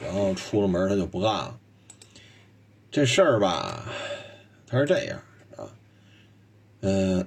[0.03, 1.59] 然后出了门他就不干了。
[2.91, 3.87] 这事儿吧。
[4.67, 5.19] 他是这样
[5.57, 5.65] 啊，
[6.83, 7.27] 嗯，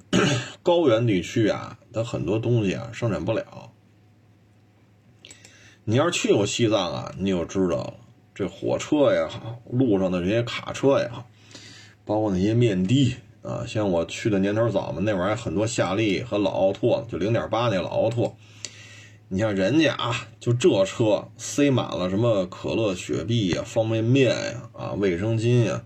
[0.64, 3.72] 高原地区啊，它很多东西啊生产不了。
[5.84, 7.94] 你要是去过西藏啊，你就知道了，
[8.34, 11.28] 这火车也好，路上的这些卡车也好，
[12.06, 18.38] 包括那些面的啊，像我去的年头早嘛，那会儿还很多夏利和老奥拓，就零点八那老奥拓。
[19.28, 25.84] 你像人家啊，就这车塞满了什么可乐、雪碧呀、方便面呀、啊卫生巾呀。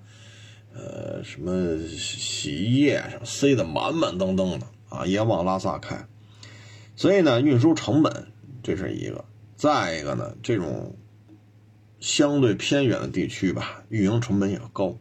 [0.77, 6.07] 呃，什么洗衣液什么塞得满满登登的啊，也往拉萨开，
[6.95, 8.27] 所以呢，运输成本
[8.61, 9.25] 这是一个。
[9.55, 10.95] 再一个呢，这种
[11.99, 14.95] 相对偏远的地区吧，运营成本也高。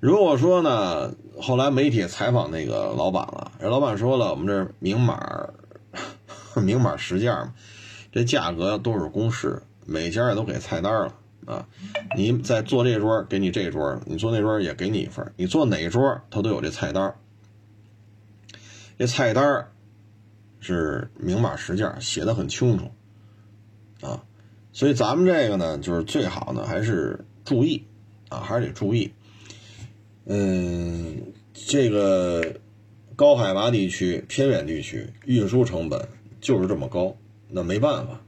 [0.00, 5.50] 如果说呢，后来媒体采访那个老板了，人老板说了，我们这明码
[6.56, 7.52] 明码实价嘛，
[8.10, 11.14] 这价格都是公示，每家也都给菜单了。
[11.48, 11.66] 啊，
[12.14, 15.32] 你在坐这桌，给你这桌；你坐那桌也给你一份。
[15.36, 17.14] 你坐哪桌，他都有这菜单。
[18.98, 19.66] 这菜单
[20.60, 22.90] 是明码实价，写的很清楚
[24.06, 24.22] 啊。
[24.74, 27.86] 所以咱们这个呢，就是最好呢，还是注意
[28.28, 29.10] 啊，还是得注意。
[30.26, 32.56] 嗯，这个
[33.16, 36.06] 高海拔地区、偏远地区运输成本
[36.42, 37.16] 就是这么高，
[37.48, 38.20] 那没办法。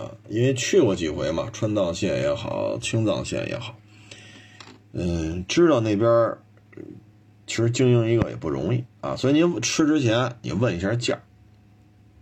[0.00, 3.76] 啊，因为去过几回嘛，川藏线也好，青藏线也好，
[4.92, 6.38] 嗯，知道那边
[7.46, 9.14] 其实经营一个也不容易啊。
[9.14, 11.20] 所以您吃之前，你问一下价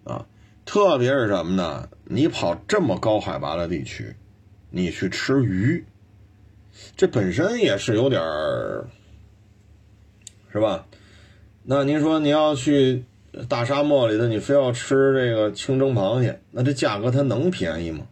[0.02, 0.26] 啊。
[0.64, 1.88] 特别是什么呢？
[2.04, 4.16] 你跑这么高海拔的地区，
[4.70, 5.84] 你去吃鱼，
[6.96, 8.88] 这本身也是有点儿，
[10.52, 10.84] 是吧？
[11.62, 13.04] 那您说你要去？
[13.46, 18.06] 大沙漠里的你非要吃这个清蒸螃蟹，那这价格它能便宜吗？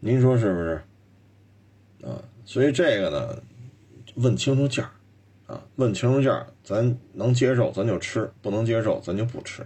[0.00, 0.82] 您说是不是？
[2.02, 3.42] 啊，所以这个呢，
[4.14, 4.90] 问清楚价
[5.46, 9.62] 啊，问清楚价咱能接受咱就吃，不能接受咱就不吃。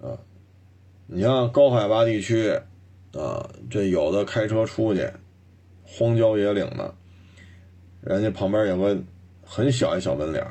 [0.00, 0.18] 啊，
[1.06, 2.50] 你像高海拔地区，
[3.12, 5.08] 啊，这有的开车出去，
[5.84, 6.94] 荒郊野岭的，
[8.00, 8.98] 人家旁边有个
[9.44, 10.44] 很小一小门脸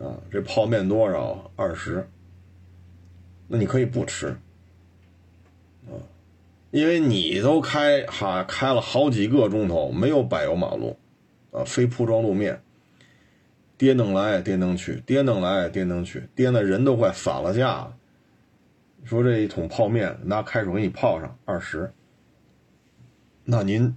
[0.00, 1.50] 啊，这泡面多少？
[1.56, 2.08] 二十。
[3.48, 4.36] 那你可以不吃，
[5.86, 5.94] 啊，
[6.72, 10.98] 因为你都开哈开了好几个钟头，没有柏油马路，
[11.52, 12.60] 啊，非铺装路面，
[13.78, 17.96] 颠蹬来颠蹬去，颠蹬来颠蹬去，颠的人都快散了架了。
[19.04, 21.92] 说这一桶泡面拿开水给你泡上二十，
[23.44, 23.96] 那您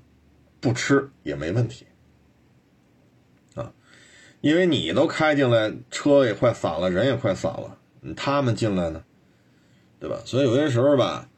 [0.60, 1.88] 不吃也没问题。
[4.42, 7.78] 因为你都开进来，车也快散了，人也快散了，
[8.16, 9.04] 他们进来呢，
[10.00, 10.22] 对吧？
[10.24, 11.30] 所以有些时候吧，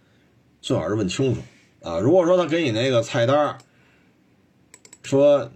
[0.62, 1.42] 最好是问清楚
[1.82, 2.00] 啊。
[2.00, 3.58] 如果说他给你那个菜单
[5.02, 5.52] 说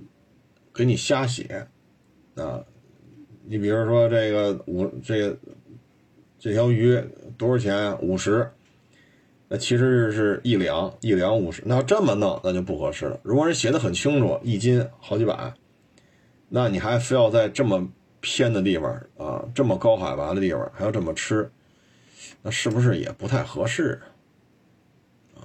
[0.74, 1.68] 给你瞎写
[2.36, 2.64] 啊，
[3.46, 5.38] 你比如说这个五这个
[6.40, 7.00] 这条鱼
[7.38, 8.02] 多少钱？
[8.02, 8.50] 五十，
[9.48, 13.20] 那其实是一两一两五十，那要这么弄那就不合适了。
[13.22, 15.54] 如果是写的很清楚，一斤好几百。
[16.50, 17.88] 那你还非要在这么
[18.22, 21.52] 偏的地方啊，这么高海拔的地方还要这么吃，
[22.42, 24.02] 那是不是也不太合适
[25.36, 25.44] 啊？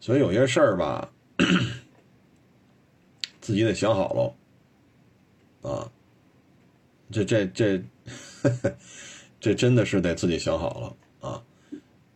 [0.00, 1.10] 所以有些事儿吧，
[3.40, 4.34] 自己得想好
[5.62, 5.90] 喽啊。
[7.10, 7.80] 这这这，
[9.38, 11.42] 这真的是得自己想好了啊，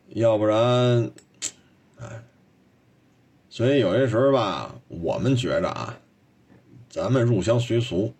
[0.09, 1.11] 要不然，
[2.01, 2.25] 哎，
[3.49, 5.97] 所以有些时候吧，我们觉着啊。
[6.91, 8.13] 咱们入乡随俗，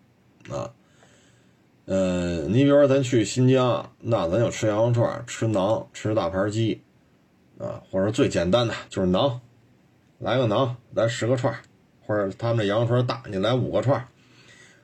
[0.49, 0.71] 啊，
[1.85, 6.81] 嗯，你比如说咱去新疆，那咱就吃羊肉串，吃馕，吃大盘鸡，
[7.59, 9.39] 啊，或者最简单的就是馕，
[10.19, 11.53] 来个馕，来十个串，
[12.05, 14.07] 或者他们这羊肉串大，你来五个串，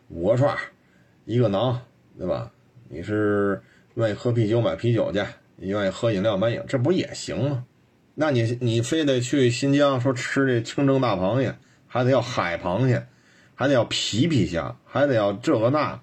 [0.09, 0.53] 五个串，
[1.23, 1.77] 一个馕，
[2.17, 2.51] 对吧？
[2.89, 3.61] 你是
[3.95, 5.23] 愿意喝啤酒买啤酒去，
[5.55, 7.63] 你愿意喝饮料买饮，这不也行吗？
[8.15, 11.55] 那你你非得去新疆说吃这清蒸大螃蟹，
[11.87, 13.07] 还得要海螃蟹。
[13.57, 15.99] 还得要皮皮虾，还得要这个那，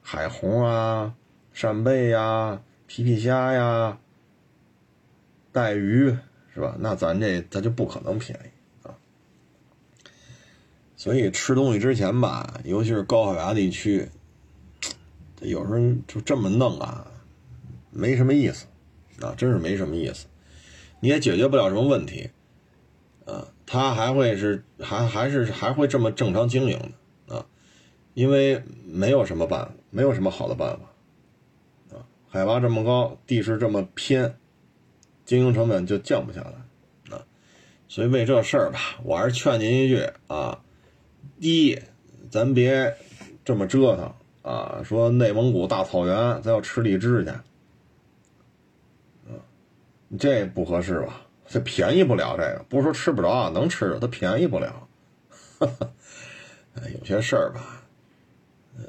[0.00, 1.14] 海虹啊、
[1.52, 3.98] 扇贝呀、皮皮虾呀、
[5.52, 6.16] 带鱼
[6.54, 6.76] 是吧？
[6.78, 8.96] 那咱这它就不可能便宜啊。
[10.96, 14.08] 所以吃东西之前吧，尤其是高海拔地区，
[15.40, 17.06] 有时候就这么弄啊，
[17.90, 18.66] 没什么意思
[19.20, 20.24] 啊，真是没什么意思。
[21.00, 22.30] 你也解决不了什么问题，
[23.26, 26.78] 啊，他还会是还还是还会这么正常经营
[27.26, 27.46] 的啊，
[28.14, 34.36] 因为没有什么办法，没有什么好的办法，啊，海拔这么高，地势这么偏，
[35.24, 37.24] 经营成本就降不下来，啊，
[37.88, 40.62] 所以为这事儿吧，我还是劝您一句啊，
[41.40, 41.78] 第一，
[42.30, 42.96] 咱别
[43.44, 44.12] 这么折腾
[44.42, 47.30] 啊，说内蒙古大草原咱要吃荔枝去。
[50.16, 51.23] 这不合适吧？
[51.48, 54.88] 这便宜不了，这个不是说吃不着啊，能吃着，它便宜不了。
[55.60, 57.82] 哎，有些事儿吧，
[58.76, 58.84] 呃，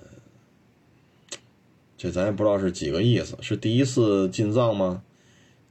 [1.96, 5.04] 这咱也不知道是几个意思，是第一次进藏吗？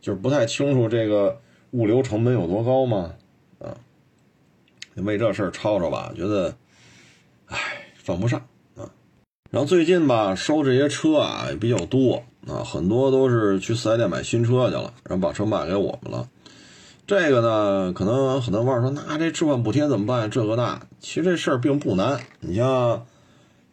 [0.01, 1.41] 就是不太清楚这个
[1.73, 3.15] 物流成本有多高吗？
[3.59, 3.77] 啊，
[4.95, 6.55] 为这事儿吵吵吧，觉得，
[7.47, 7.59] 哎，
[7.97, 8.89] 犯不上啊。
[9.51, 12.23] 然后最近吧，收这些车啊也比较多。
[12.47, 16.29] 啊，很多都是去四 S 店买新车去了，然后把车卖给我们了。
[17.07, 20.31] 这个呢，可能很多网友说，那这置换补贴怎么办？
[20.31, 22.19] 这个那，其实这事儿并不难。
[22.41, 23.07] 你像，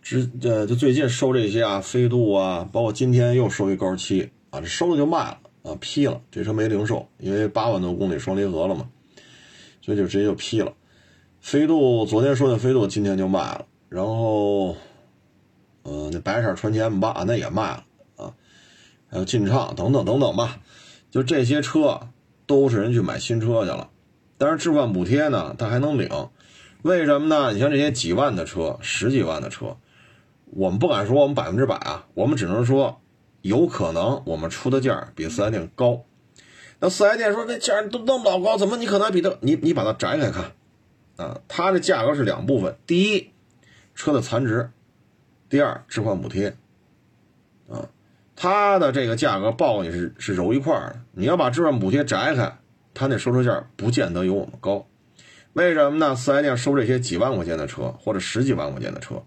[0.01, 6.19] 之呃，就最近收这些啊，飞度啊，包括今天又收一高七啊，这收了就卖了啊，批了。
[6.29, 8.89] 这车没零售，因为八万多公里双离合了嘛，
[9.81, 10.73] 所以就直接就批了。
[11.39, 13.65] 飞度昨天说的飞度，今天就卖了。
[13.87, 14.75] 然后，
[15.83, 17.85] 呃，那白色传祺 M 八那也卖了
[18.17, 18.33] 啊。
[19.09, 20.59] 还有劲畅等等等等吧，
[21.09, 22.09] 就这些车
[22.51, 23.89] 都是人去买新车去了，
[24.37, 26.09] 但是置换补贴呢，他还能领，
[26.81, 27.53] 为什么呢？
[27.53, 29.77] 你像这些几万的车、十几万的车，
[30.47, 32.99] 我们不敢说我们百分之百啊，我们只能说
[33.41, 36.03] 有可能我们出的价比四 S 店高。
[36.81, 40.51] 那四 S 店说那价都那么老高，怎么你可能比他你你把它摘开看
[41.15, 41.39] 啊？
[41.47, 43.31] 它的价格是两部分，第一
[43.95, 44.71] 车的残值，
[45.47, 46.57] 第二置换补贴
[47.69, 47.87] 啊。
[48.41, 52.57] 它的这个价格报你是是揉一块儿的，你要把置换补贴摘开，
[52.91, 54.87] 它那收车价不见得有我们高。
[55.53, 56.15] 为什么呢？
[56.15, 59.21] 四 S 店收这些几万块钱的车或者十几万块钱的车，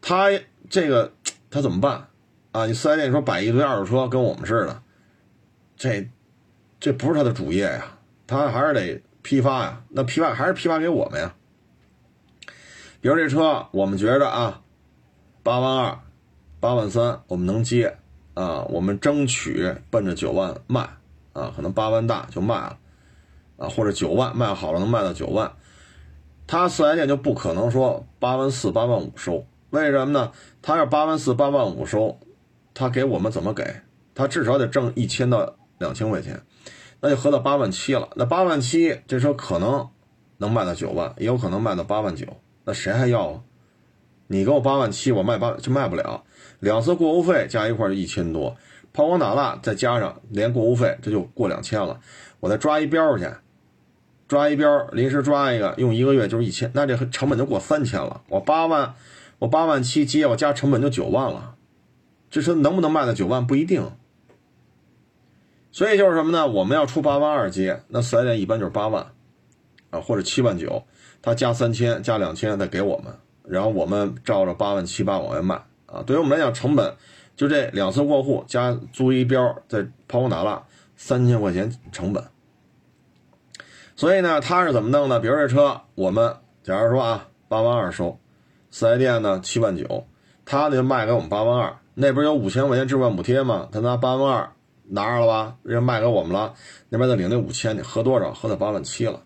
[0.00, 0.30] 他
[0.68, 1.12] 这个
[1.48, 2.08] 他怎么办
[2.50, 2.66] 啊？
[2.66, 4.82] 你四 S 店说摆一堆二手车跟我们似的，
[5.76, 6.10] 这
[6.80, 9.84] 这不是他的主业呀，他还是得批发呀。
[9.90, 11.36] 那批发还是批发给我们呀。
[13.00, 14.62] 比如这车，我们觉着啊，
[15.44, 16.00] 八万二、
[16.58, 17.96] 八万三，我们能接。
[18.38, 20.88] 啊，我们争取奔着九万卖，
[21.32, 22.78] 啊，可能八万大就卖了，
[23.56, 25.50] 啊，或者九万卖好了能卖到九万，
[26.46, 30.30] 他四 S 店就不可能说八万四、八万五收，为什么呢？
[30.62, 32.20] 他要八万四、八万五收，
[32.74, 33.82] 他给我们怎么给？
[34.14, 36.40] 他至少得挣一千到两千块钱，
[37.00, 38.08] 那就合到八万七了。
[38.14, 39.88] 那八万七这车可能
[40.36, 42.24] 能卖到九万，也有可能卖到八万九，
[42.64, 43.40] 那谁还要啊？
[44.28, 46.22] 你给我八万七，我卖八就卖不了。
[46.60, 48.56] 两次过户费加一块就一千多，
[48.92, 52.00] 抛光打蜡再加上连过户费，这就过两千了。
[52.40, 53.26] 我再抓一标去，
[54.26, 58.22] 抓一标临时抓一个，用一个月就是一千，那这成本就过三千了。
[58.28, 58.94] 我八万，
[59.38, 61.54] 我八万七接，我加成本就九万了。
[62.30, 63.90] 这车能不能卖到九万不一定。
[65.70, 66.46] 所以就是什么呢？
[66.48, 69.06] 我们要出八万二接，那四 S 店一般就是八万
[69.90, 70.82] 啊，或者七万九，
[71.22, 75.62] 他加三千加两千再给我们，然后我们照着八万七八往外卖。
[75.90, 76.94] 啊，对于我们来讲，成本
[77.34, 80.62] 就这两次过户加租一标，再抛光打蜡，
[80.96, 82.24] 三千块钱成本。
[83.96, 85.18] 所以呢，他是怎么弄的？
[85.18, 88.18] 比如这车，我们假如说啊，八万二收，
[88.70, 90.06] 四 S 店呢七万九，
[90.44, 94.52] 他呢就卖给我们八万二，那边有五千块钱置换补贴嘛，他拿八万二
[94.90, 96.54] 拿着了吧，人家卖给我们了，
[96.90, 98.32] 那边再领那五千，你合多少？
[98.32, 99.22] 合到八万七了。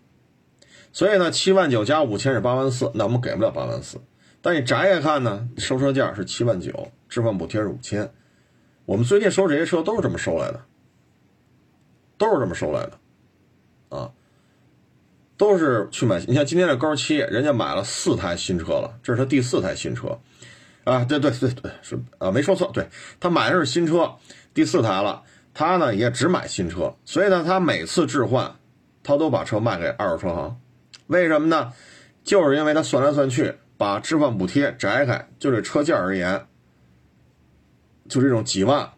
[0.91, 3.99] 所以呢，七万九加五千是八万四，那我们给不了八万四。
[4.43, 8.13] 但你摘开看呢，收车价是七万九，置换补贴是五千。
[8.83, 10.65] 我们最近收这些车都是这么收来的，
[12.17, 14.11] 都是这么收来的，啊，
[15.37, 16.19] 都是去买。
[16.27, 20.19] 你像今天这高七，人家买了四台新车了，这是他第四台新车，
[20.83, 22.89] 啊，对对对对，是啊，没说错，对
[23.21, 24.15] 他买的是新车，
[24.53, 25.23] 第四台了。
[25.53, 28.55] 他呢也只买新车，所以呢，他每次置换，
[29.03, 30.59] 他都把车卖给二手车行，
[31.07, 31.71] 为什么呢？
[32.25, 33.55] 就是因为他算来算去。
[33.83, 36.47] 把置换补贴摘开，就这车价而言，
[38.07, 38.91] 就这种几万、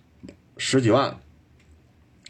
[0.57, 1.17] 十几万，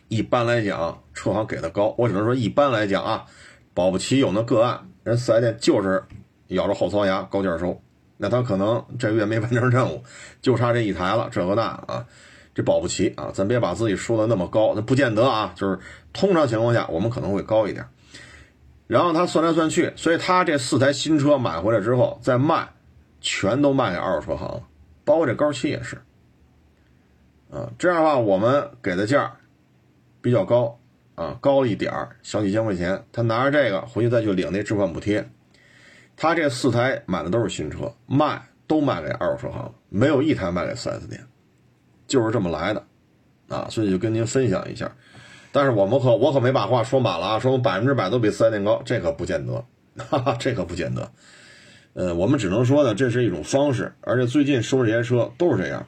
[0.08, 1.94] 一般来讲车行给的高。
[1.98, 3.26] 我只能说一般来讲啊，
[3.74, 6.02] 保不齐有那个案，人四 S 店就是
[6.48, 7.82] 咬着后槽牙高价收，
[8.16, 10.02] 那他可能这个月没完成任务，
[10.42, 12.06] 就差这一台了，这个那啊，
[12.54, 15.78] 这保不齐啊，咱别把自己说的那么高，那不见得啊，就是
[16.14, 17.86] 通常情况下我们可能会高一点。
[18.88, 22.70] 然后他算来算去，所以他这四台新车买回来之后再卖，
[23.20, 24.64] 全都卖给二手车行，
[25.04, 25.98] 包括这高七也是。
[27.52, 29.38] 啊，这样的话我们给的价
[30.22, 30.80] 比较高
[31.16, 33.06] 啊，高一点儿，小几千块钱。
[33.12, 35.30] 他拿着这个回去再去领那置换补贴。
[36.18, 41.26] 他这四台买的都是新车，卖都卖给二手车行，没有一台卖给 4S 店，
[42.08, 42.84] 就是这么来的
[43.48, 43.68] 啊。
[43.70, 44.92] 所以就跟您分享一下。
[45.56, 49.64] 但是我们可我可没把话说满了啊，说我百分之百都比四 S 店高，这可不见得，
[49.98, 51.10] 哈哈，这可不见得。
[51.94, 55.88] 呃，我们只能说呢，这是一种方式，而且最近收这些车都是这样。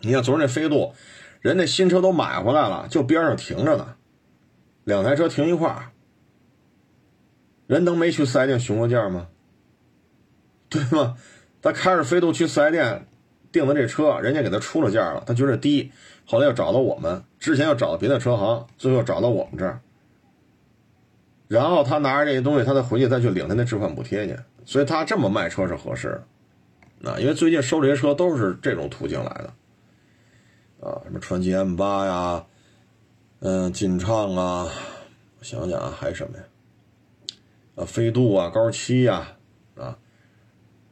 [0.00, 0.92] 你看昨儿那飞度，
[1.40, 3.94] 人家新车都买回来了，就边上停着呢，
[4.82, 5.92] 两台车停一块儿，
[7.68, 9.28] 人能没去四 S 店询过价吗？
[10.68, 11.14] 对吗？
[11.62, 13.06] 他开着飞度去四 S 店
[13.54, 15.92] 订的这车，人家给他出了价了，他觉得低。
[16.26, 19.80] 后来又找到我们，之前又找到别的车行，最后找到我们这儿，
[21.46, 26.20] 然后他拿着这些东西，他再回去再去领他那置换补贴去，所以他这么卖车是合适
[27.00, 29.52] 的，啊，因为最近收这些车都是这种途径来的，
[30.88, 32.44] 啊，什么传祺 M 八呀，
[33.38, 34.68] 嗯，劲畅啊，
[35.38, 36.44] 我想想啊，还有什么呀？
[37.76, 39.33] 啊，飞度啊，高七呀，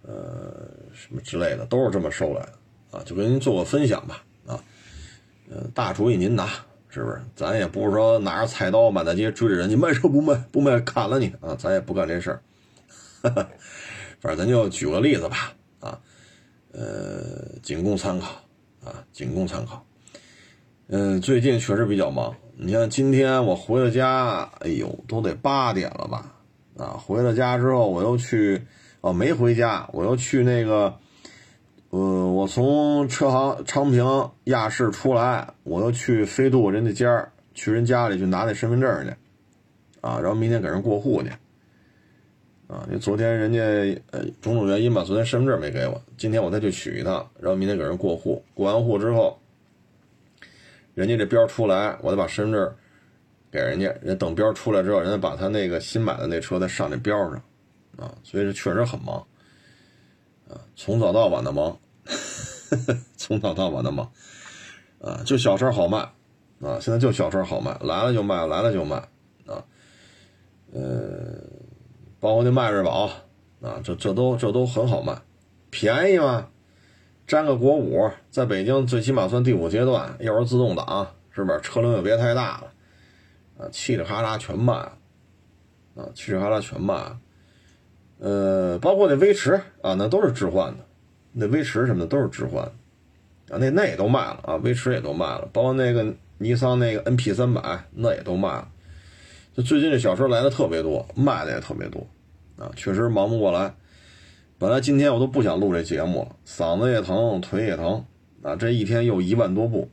[0.03, 4.63] 呃，什么之类的，都是这么收来的，啊，就跟您做个分享吧啊，
[5.51, 5.63] 呃。
[5.75, 6.49] 大主意您拿，
[6.89, 7.21] 是不是？
[7.37, 11.55] 咱也不是说拿着菜刀满大街追着人，你卖车不卖，不卖砍了你啊！
[11.59, 12.43] 咱也不干这事儿。
[14.21, 15.99] 反正咱就举个例子吧，啊，
[16.73, 18.33] 呃，仅供参考
[18.85, 19.85] 啊，仅供参考。
[20.89, 22.35] 嗯，最近确实比较忙。
[22.57, 26.35] 你像今天我回了家，哎呦，都得八点了吧？
[26.77, 28.63] 啊，回了家之后，我又去，
[29.03, 30.99] 哦，没回家，我又去那个。
[31.91, 39.11] 呃，我从车行昌平亚市出来，我又去飞度人家家去人家里去拿那身份证去，
[40.01, 41.29] 啊，然后明天给人过户去，
[42.67, 43.61] 啊，因为昨天人家
[44.11, 49.39] 呃种种原因吧，昨天身份证没给我，今天我再去取一趟，然后明天给人过户，过完户之后，
[50.95, 52.75] 人家这标出来，我再把身份证
[53.51, 57.43] 给人家，人等标出来之后，人家把他那个新买的那车再上那标上，
[57.97, 59.17] 啊，所以这确实很忙。
[60.49, 61.79] 啊从早到晚的忙，
[63.17, 64.13] 从早到晚的忙，
[65.01, 65.99] 啊，就小车好卖，
[66.61, 68.97] 啊，现在就小车好卖，来了就卖，来了就卖，
[69.47, 69.65] 啊，
[70.73, 71.39] 呃，
[72.21, 73.09] 包括那迈锐宝，
[73.63, 75.17] 啊，这这都这都很好卖，
[75.71, 76.49] 便宜嘛，
[77.27, 81.61] 沾个国五，在北京最起码算第五阶段，又是自动挡，是不是？
[81.63, 82.73] 车龄也别太大了，
[83.59, 87.17] 啊，嘁哩喀喳全卖，啊，嘁哩喀喳全卖。
[88.25, 90.85] 呃，包括那威驰啊，那都是置换的，
[91.33, 92.63] 那威驰什么的都是置换，
[93.51, 98.69] 啊，那那也都卖了啊，威驰也都卖了，包括那个尼桑那个 NP 三百，那也都卖了。
[99.57, 102.07] 就最近这小车来的特别多，卖的也特别多，
[102.57, 103.75] 啊，确实忙不过来。
[104.57, 108.05] 本来今天我都不想录这节目了，嗓子也疼，腿也疼，
[108.43, 109.91] 啊，这一天又一万多步，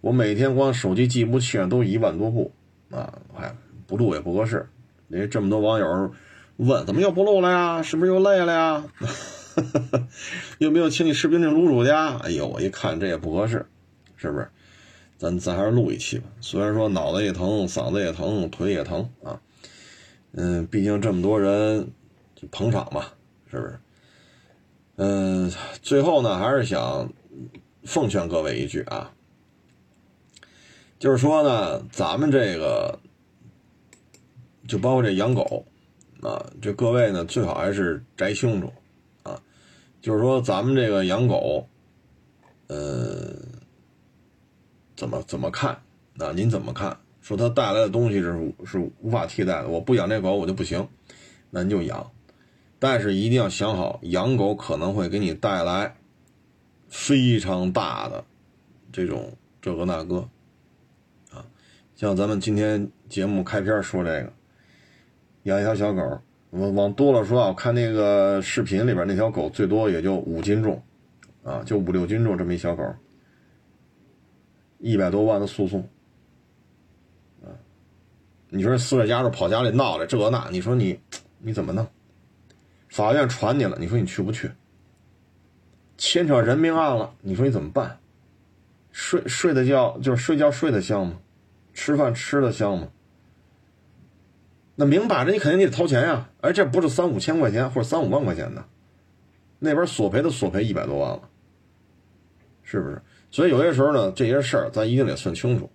[0.00, 2.52] 我每天光手机计步器上都一万多步，
[2.90, 3.54] 啊，哎，
[3.86, 4.68] 不录也不合适，
[5.06, 6.12] 因为这么多网友。
[6.66, 7.82] 问怎么又不录了呀？
[7.82, 8.84] 是不是又累了呀？
[10.58, 11.90] 又没有请你吃冰镇卤煮去？
[11.90, 13.66] 哎呦，我一看这也不合适，
[14.16, 14.48] 是不是？
[15.16, 16.24] 咱咱还是录一期吧。
[16.40, 19.40] 虽然说脑子也疼，嗓子也疼，腿也疼啊，
[20.32, 21.90] 嗯，毕竟这么多人
[22.50, 23.06] 捧场嘛，
[23.50, 23.78] 是不是？
[24.96, 25.52] 嗯，
[25.82, 27.12] 最后呢，还是想
[27.84, 29.12] 奉劝各位一句啊，
[30.98, 32.98] 就是说呢，咱们这个
[34.68, 35.64] 就包括这养狗。
[36.22, 38.70] 啊，这各位呢，最好还是摘清楚，
[39.22, 39.40] 啊，
[40.02, 41.66] 就是说咱们这个养狗，
[42.66, 43.34] 呃，
[44.96, 45.80] 怎么怎么看？
[46.18, 46.94] 啊，您怎么看？
[47.22, 50.86] 说它带来的东西是是无法替代的，我不养这狗我就不行，
[51.48, 52.10] 那你就养，
[52.78, 55.96] 但是一定要想好，养狗可能会给你带来
[56.88, 58.22] 非常大的
[58.92, 60.28] 这种这个那个，
[61.30, 61.46] 啊，
[61.96, 64.30] 像咱们今天节目开篇说这个。
[65.44, 66.20] 养一条小狗，
[66.50, 70.82] 我往多了说啊，我看那个视频里边那条狗最多也就五斤重，
[71.42, 72.84] 啊，就五六斤重这么一小狗，
[74.78, 75.80] 一百多万的诉讼，
[77.42, 77.48] 啊，
[78.50, 81.00] 你说死在家里跑家里闹来这那，你说你
[81.38, 81.86] 你怎么弄？
[82.88, 84.50] 法院传你了，你说你去不去？
[85.96, 87.98] 牵扯人命案了，你说你怎么办？
[88.90, 91.18] 睡睡的觉就是睡觉睡得香吗？
[91.72, 92.88] 吃饭吃的香吗？
[94.80, 98.64] 那明摆着你肯定你得掏钱呀，而这不是三五千块钱或者三五万块钱的，
[99.58, 101.28] 那边索赔的索赔一百多万了，
[102.62, 103.02] 是不是？
[103.30, 105.70] 所以有些时候呢，这些事儿咱一定得算清楚，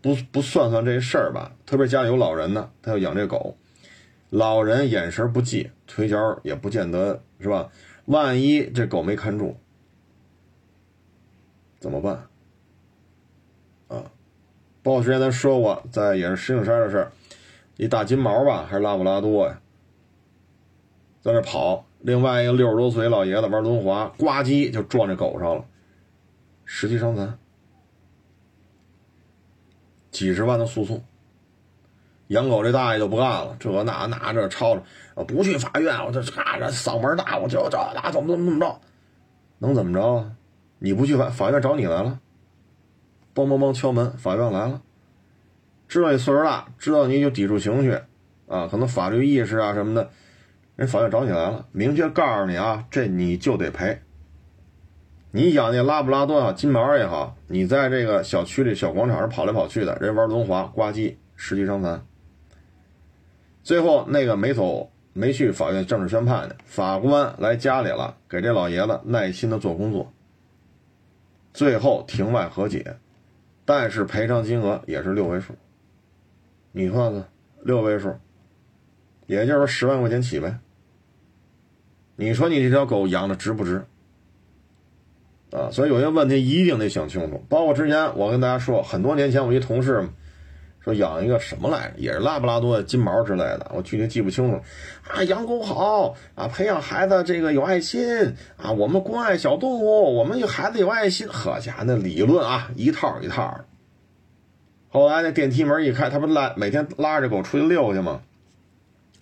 [0.00, 1.52] 不不算算这些事儿吧。
[1.66, 3.58] 特别家里有老人的，他要养这狗，
[4.30, 7.68] 老人眼神不济，腿脚也不见得是吧？
[8.06, 9.58] 万一这狗没看住，
[11.78, 12.14] 怎么办？
[13.88, 14.10] 啊，
[14.82, 17.12] 包括之前咱说过，在也是石景山的事儿，
[17.78, 19.60] 一大金毛吧，还是拉布拉多呀，
[21.22, 25.64] 在那跑，另外一个六十多岁老爷子玩轮滑，呱唧就撞这狗上了。
[26.64, 27.38] 十级伤残，
[30.10, 31.04] 几十万的诉讼，
[32.26, 34.82] 养狗这大爷就不干了，这那那这吵着，
[35.24, 38.80] 不去法院，我这嘎这嗓门大，我就这那怎么怎么怎么着，
[39.58, 40.32] 能怎么着啊？
[40.80, 42.18] 你不去法法院找你来了，
[43.34, 44.82] 梆梆梆敲门，法院来了，
[45.88, 47.98] 知道你岁数大，知道你有抵触情绪，
[48.46, 50.10] 啊，可能法律意识啊什么的，
[50.76, 54.02] 人法院找你来了，明确告诉你啊，这你就得赔。
[55.30, 62.04] 你养那拉布拉多啊，金毛也好，你在这个小区里小广场上跑来跑去的，人玩轮滑，呱唧，十级伤残。
[63.62, 70.12] 最后那个没走，没去法院正式宣判的法官来家里了，给这老爷子耐心的做工作。
[71.52, 72.96] 最后庭外和解，
[73.64, 75.54] 但是赔偿金额也是六位数。
[76.72, 77.28] 你算算，
[77.62, 78.14] 六位数，
[79.26, 80.58] 也就是十万块钱起呗。
[82.16, 83.84] 你说你这条狗养的值不值？
[85.50, 87.42] 啊，所以有些问题一定得想清楚。
[87.48, 90.06] 包括之前我跟大家说，很多年前我一同事
[90.80, 94.60] 说养一个什么来着，也是拉布拉多、金毛之类的，我具体记不清楚。
[95.08, 101.26] 啊，养狗好啊，培养孩子这个有爱心啊，我们关爱小动物，我们有孩子有爱心。
[101.28, 103.64] 呵家那理论啊，一套一套的。
[104.90, 108.22] 后来那电梯门一开，他不拉每天拉着狗出去遛去吗？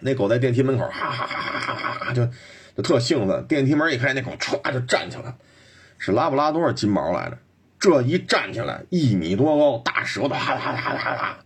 [0.00, 2.28] 那狗在电梯门口哈哈哈哈哈哈就
[2.76, 3.46] 就特兴奋。
[3.46, 5.34] 电梯门一开，那狗歘就站起来。
[5.98, 7.38] 是拉布拉多是金毛来着？
[7.78, 11.38] 这一站起来一米多高，大舌头，哈哈哈哈哈！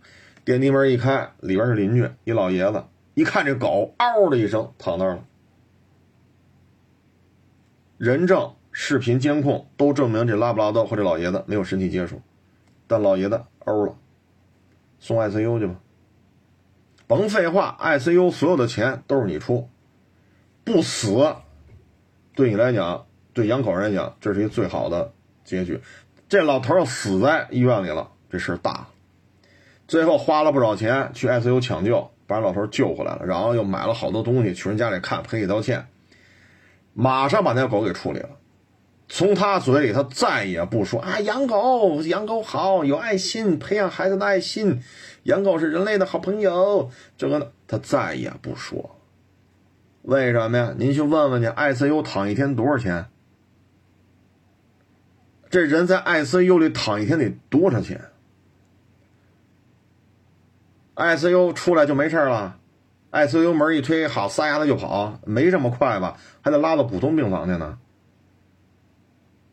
[0.45, 5.23] 电梯门一开，里边是邻居一老爷子，一看这狗，嗷的一声躺那儿了。
[7.97, 12.21] 人证、视频监控都证明这拉布拉多和这老爷子没有身体接触，
[12.87, 13.95] 但老爷子嗷了，
[15.01, 15.75] 送 ICU 去吧。
[17.07, 19.67] 甭废话，ICU 所有的钱都是你出，
[20.63, 21.35] 不死，
[22.33, 23.05] 对你来讲。
[23.33, 25.13] 对养狗人来讲，这是一个最好的
[25.45, 25.79] 结局。
[26.27, 28.87] 这老头要死在医院里了，这事大了。
[29.87, 35.87] 最后花了不少钱去 ICU 抢救，把老头救回来了，然后又买了好多东西去人家里看，赔礼道歉，
[36.93, 38.31] 马上把那狗给处理了。
[39.13, 44.81] 从他嘴里，他再也不说啊，养狗养狗好，有爱心，培养孩子的爱心，
[45.23, 46.89] 养狗是人类的好朋友。
[47.17, 48.97] 这个他再也不说。
[50.03, 50.73] 为什么呀？
[50.77, 53.07] 您去问问去，ICU 躺一天多少钱？
[55.49, 57.99] 这人在 ICU 里躺一天得多少钱
[60.95, 62.57] ？ICU 出来就没事了
[63.11, 66.17] ，ICU 门一推，好撒丫子就跑，没这么快吧？
[66.41, 67.77] 还得拉到普通病房去呢。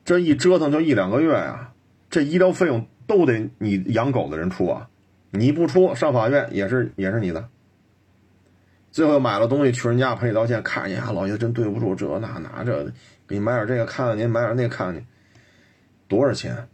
[0.09, 1.75] 这一折腾就一两个月呀，
[2.09, 4.89] 这医疗费用都得你养狗的人出啊，
[5.29, 7.51] 你不出上法院也是也是你的。
[8.91, 12.87] 最后买了东西去人家赔礼道歉，看见啊老爷子真对不住，这那那这
[13.27, 15.07] 给你买点这个看看您，买点那个看看您。
[16.09, 16.69] 多少钱？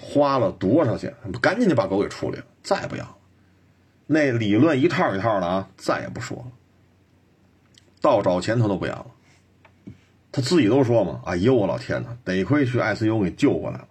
[0.00, 1.14] 花了多少钱？
[1.42, 3.16] 赶紧就把狗给处理了，再也不要了。
[4.06, 6.46] 那理论一套一套的啊，再也不说了。
[8.00, 9.06] 倒找钱他都不养了。
[10.32, 13.88] 他自己都说嘛：“哎呦我老天哪，得亏去 ICU 给救过来了。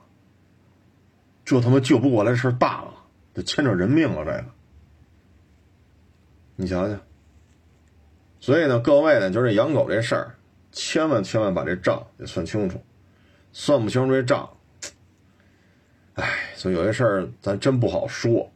[1.46, 2.94] 这他妈救不过来事儿大了，
[3.34, 4.26] 这牵扯人命了。
[4.26, 4.46] 这个，
[6.56, 7.00] 你想想。
[8.40, 10.36] 所以呢，各位呢，就是养狗这事儿，
[10.72, 12.82] 千万千万把这账得算清楚。
[13.54, 14.50] 算不清楚这账，
[16.14, 16.26] 哎，
[16.56, 18.50] 所以有些事儿咱真不好说，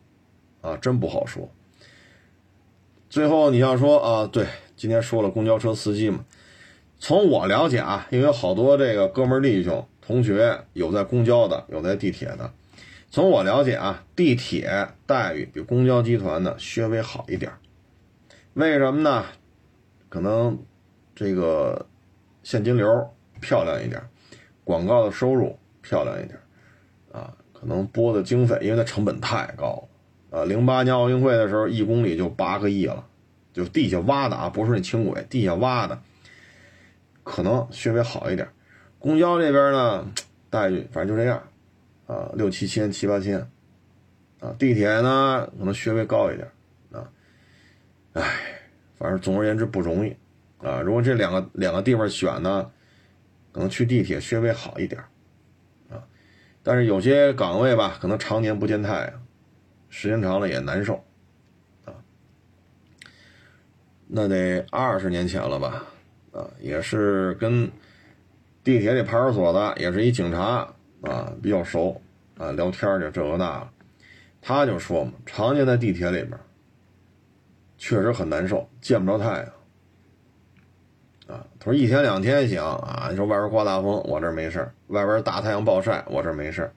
[0.62, 1.50] 啊，真不好说。
[3.10, 6.24] 最后你要说啊，对，今天说了公交车司机嘛，
[7.00, 12.52] 从我了解啊，因为好多这个哥们儿弟兄同学有在公交的，有在地铁的，
[13.10, 17.52] 从我了解啊，地铁待遇比公交集团的稍微好一点
[18.54, 19.26] 为什么呢？
[20.10, 20.58] 可能
[21.14, 21.86] 这个
[22.44, 22.88] 现金流
[23.42, 24.02] 漂亮一点。
[24.64, 26.40] 广告的收入漂亮一点，
[27.12, 29.88] 啊，可能拨的经费，因为它成本太高，
[30.32, 33.06] 啊，零八年奥运会的时候，一公里就八个亿了，
[33.54, 36.02] 就地下挖的啊，不是那轻轨，地下挖的，
[37.26, 38.48] 可能稍微好一点。
[39.00, 40.08] 公交这边呢，
[40.50, 41.44] 待遇反正就这样，
[42.08, 43.40] 啊，六七千、七八千，
[44.40, 46.50] 啊，地铁呢可能稍微高一点，
[46.92, 47.12] 啊，
[48.14, 48.24] 唉，
[48.98, 50.16] 反正总而言之不容易
[50.60, 50.82] 啊。
[50.82, 52.72] 如果这两个两个地方选呢，
[53.52, 55.02] 可能去地铁稍微好一点
[55.90, 56.02] 啊。
[56.64, 59.28] 但是有些岗位吧，可能常年不见太阳，
[59.90, 61.04] 时间长了也难受
[61.86, 61.94] 啊。
[64.08, 65.86] 那得二十年前了吧？
[66.36, 67.72] 啊，也是跟
[68.62, 70.68] 地铁里派出所的，也是一警察
[71.02, 72.02] 啊，比较熟
[72.38, 73.66] 啊，聊天就这个那，
[74.42, 76.38] 他就说嘛，常年在地铁里边，
[77.78, 81.48] 确实很难受，见不着太阳啊。
[81.58, 86.70] 他说一天两天行啊，你说外边刮大风，我这没事外边大太阳暴晒，我这没事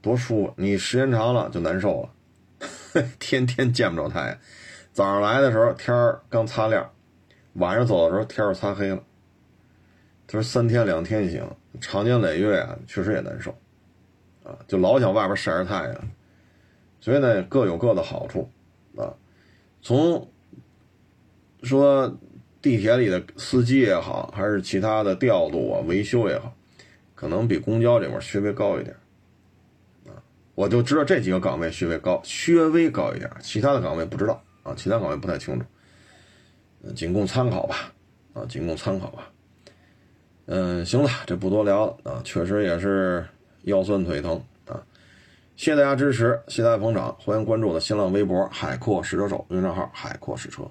[0.00, 0.54] 多舒服。
[0.56, 4.38] 你时间长了就难受了， 天天见不着太阳，
[4.92, 5.94] 早上来的时候天
[6.30, 6.90] 刚擦亮。
[7.56, 9.02] 晚上走的时候天儿擦黑了，
[10.26, 11.42] 他说三天两天行，
[11.80, 13.50] 长年累月啊，确实也难受，
[14.44, 16.10] 啊，就老想外边晒着太阳，
[17.00, 18.50] 所以呢各有各的好处，
[18.96, 19.14] 啊，
[19.80, 20.30] 从
[21.62, 22.18] 说
[22.60, 26.54] 地铁里的司机也好，还是其他的调度啊维修也好，
[27.14, 28.94] 可能比公交这块稍微高一点，
[30.06, 30.20] 啊，
[30.54, 35.64] 我就知道这几个岗位稍微高，稍微高一点，其他的岗位不知道啊，其他岗位不太清楚。
[36.94, 37.92] 仅供参考吧，
[38.34, 39.30] 啊，仅供参考吧。
[40.46, 43.26] 嗯，行了，这不多聊了啊，确实也是
[43.62, 44.80] 腰酸腿疼啊。
[45.56, 50.62] 谢谢大家支持，谢谢大家捧场，欢迎关注我的新浪微博“海阔试车手”微信账号“海阔试车”。